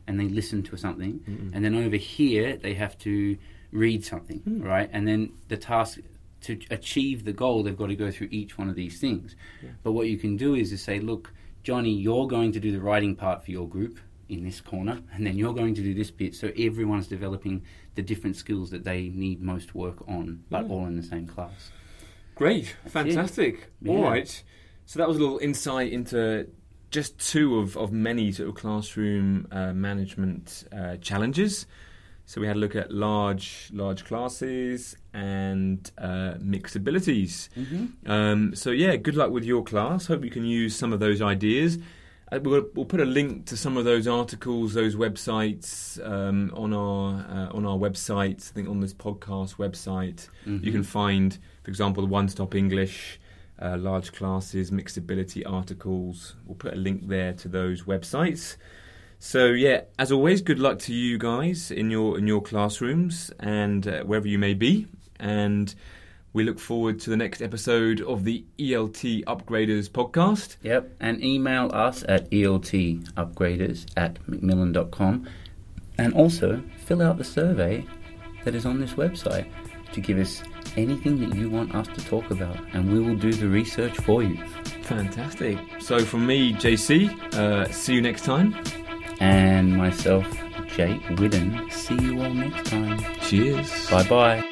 and 0.08 0.20
they 0.20 0.28
listen 0.28 0.64
to 0.64 0.78
something. 0.78 1.20
Mm-mm. 1.20 1.52
And 1.54 1.64
then 1.64 1.76
over 1.76 1.96
here, 1.96 2.58
they 2.58 2.74
have 2.74 2.98
to 3.00 3.38
read 3.72 4.04
something, 4.04 4.40
Hmm. 4.40 4.62
right? 4.62 4.90
And 4.92 5.08
then 5.08 5.34
the 5.48 5.58
task 5.58 6.00
to 6.42 6.60
achieve 6.72 7.26
the 7.26 7.34
goal, 7.34 7.64
they've 7.64 7.78
got 7.78 7.88
to 7.88 7.96
go 7.96 8.12
through 8.12 8.30
each 8.32 8.58
one 8.58 8.70
of 8.70 8.76
these 8.76 9.00
things. 9.00 9.36
Yeah. 9.62 9.72
But 9.84 9.92
what 9.92 10.08
you 10.08 10.18
can 10.18 10.38
do 10.38 10.56
is 10.56 10.70
to 10.70 10.78
say, 10.78 11.00
look, 11.00 11.34
Johnny, 11.64 11.92
you're 11.92 12.28
going 12.28 12.54
to 12.54 12.60
do 12.60 12.72
the 12.72 12.80
writing 12.80 13.16
part 13.16 13.44
for 13.44 13.52
your 13.52 13.68
group 13.68 14.00
in 14.30 14.44
this 14.44 14.62
corner, 14.62 15.02
and 15.14 15.26
then 15.26 15.38
you're 15.38 15.54
going 15.54 15.76
to 15.76 15.82
do 15.82 15.94
this 15.94 16.12
bit. 16.12 16.36
So 16.36 16.52
everyone's 16.58 17.08
developing 17.08 17.64
the 18.00 18.06
different 18.14 18.36
skills 18.44 18.70
that 18.72 18.84
they 18.86 19.02
need 19.10 19.38
most 19.42 19.76
work 19.76 19.98
on, 20.08 20.26
but 20.50 20.62
Yeah. 20.66 20.72
all 20.74 20.86
in 20.86 20.96
the 20.96 21.04
same 21.14 21.28
class. 21.28 21.72
Great, 22.36 22.68
That's 22.84 22.94
fantastic. 22.94 23.54
Yeah. 23.82 23.92
All 23.92 24.04
right. 24.04 24.44
So 24.86 25.00
that 25.00 25.08
was 25.08 25.18
a 25.18 25.20
little 25.20 25.40
insight 25.40 25.92
into 25.92 26.48
just 26.92 27.20
two 27.32 27.60
of, 27.60 27.76
of 27.78 27.92
many 27.92 28.32
sort 28.32 28.50
of 28.50 28.56
classroom 28.56 29.48
uh, 29.52 29.74
management 29.74 30.64
uh, 30.72 30.96
challenges. 30.98 31.68
So 32.26 32.40
we 32.42 32.48
had 32.48 32.56
a 32.56 32.60
look 32.60 32.76
at 32.76 32.92
large 32.92 33.70
large 33.74 34.06
classes 34.06 34.96
and 35.14 35.80
uh, 35.98 36.36
mixed 36.40 36.76
abilities. 36.76 37.50
Mm-hmm. 37.58 38.10
Um, 38.10 38.56
so 38.56 38.70
yeah, 38.70 38.96
good 38.96 39.16
luck 39.16 39.32
with 39.32 39.44
your 39.44 39.64
class. 39.64 40.06
Hope 40.08 40.24
you 40.24 40.32
can 40.32 40.46
use 40.46 40.76
some 40.76 40.94
of 40.94 41.00
those 41.00 41.22
ideas. 41.22 41.78
Uh, 42.32 42.40
we'll, 42.44 42.66
we'll 42.76 42.86
put 42.86 43.00
a 43.00 43.06
link 43.06 43.46
to 43.48 43.58
some 43.58 43.76
of 43.78 43.86
those 43.86 44.08
articles, 44.08 44.74
those 44.74 44.96
websites 44.96 46.00
um, 46.08 46.52
on 46.56 46.74
our 46.74 47.26
uh, 47.30 47.56
on 47.58 47.66
our 47.66 47.78
website. 47.78 48.50
I 48.50 48.54
think 48.54 48.70
on 48.70 48.80
this 48.82 48.94
podcast 48.94 49.56
website, 49.56 50.28
Mm-hmm. 50.46 50.64
you 50.66 50.72
can 50.72 50.84
find, 50.84 51.38
for 51.64 51.70
example, 51.72 52.04
the 52.04 52.10
One 52.10 52.28
Stop 52.30 52.54
English, 52.56 53.20
uh, 53.62 53.78
large 53.78 54.12
classes, 54.14 54.72
mixed 54.72 54.98
ability 54.98 55.44
articles. 55.46 56.36
We'll 56.46 56.56
put 56.56 56.74
a 56.74 56.78
link 56.78 57.08
there 57.08 57.34
to 57.34 57.48
those 57.48 57.84
websites. 57.84 58.58
So 59.18 59.48
yeah, 59.48 59.82
as 59.98 60.12
always, 60.12 60.42
good 60.42 60.60
luck 60.60 60.80
to 60.80 60.94
you 60.94 61.18
guys 61.18 61.72
in 61.72 61.90
your 61.92 62.18
in 62.18 62.26
your 62.28 62.42
classrooms 62.42 63.32
and 63.40 63.88
uh, 63.88 64.04
wherever 64.04 64.28
you 64.28 64.38
may 64.40 64.54
be. 64.54 64.88
And 65.20 65.74
we 66.34 66.44
look 66.44 66.60
forward 66.60 67.00
to 67.02 67.10
the 67.10 67.18
next 67.18 67.42
episode 67.42 68.02
of 68.02 68.24
the 68.24 68.44
ELT 68.58 69.24
Upgraders 69.26 69.90
podcast. 69.90 70.58
Yep, 70.62 70.96
and 71.00 71.24
email 71.24 71.72
us 71.74 72.04
at 72.08 72.30
eltupgraders 72.32 73.86
at 73.98 74.20
macmillan.com 74.28 75.28
and 75.98 76.14
also 76.14 76.64
fill 76.86 77.02
out 77.02 77.18
the 77.18 77.24
survey 77.24 77.86
that 78.46 78.56
is 78.56 78.66
on 78.66 78.80
this 78.80 78.94
website 78.94 79.48
to 79.92 80.02
give 80.02 80.18
us 80.18 80.44
anything 80.78 81.20
that 81.20 81.36
you 81.36 81.50
want 81.50 81.74
us 81.76 81.88
to 81.88 82.06
talk 82.06 82.30
about, 82.32 82.58
and 82.74 82.92
we 82.92 83.00
will 83.00 83.16
do 83.16 83.34
the 83.34 83.48
research 83.48 83.98
for 83.98 84.24
you. 84.24 84.38
Fantastic. 84.84 85.58
So 85.80 86.00
from 86.00 86.26
me, 86.26 86.54
JC, 86.54 87.34
uh, 87.34 87.70
see 87.72 87.96
you 87.96 88.02
next 88.02 88.24
time. 88.24 88.56
And 89.20 89.76
myself, 89.76 90.26
Jake 90.68 91.02
Whidden, 91.20 91.70
see 91.72 91.96
you 91.96 92.22
all 92.22 92.34
next 92.34 92.70
time. 92.70 93.00
Cheers. 93.22 93.90
Bye 93.90 94.08
bye. 94.08 94.49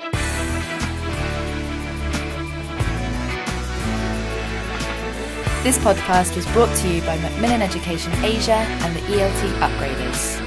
This 5.68 5.78
podcast 5.80 6.38
was 6.38 6.46
brought 6.54 6.74
to 6.78 6.88
you 6.88 7.02
by 7.02 7.18
Macmillan 7.18 7.62
Education 7.62 8.14
Asia 8.24 8.54
and 8.54 8.96
the 8.96 9.02
ELT 9.02 9.52
Upgraders. 9.60 10.47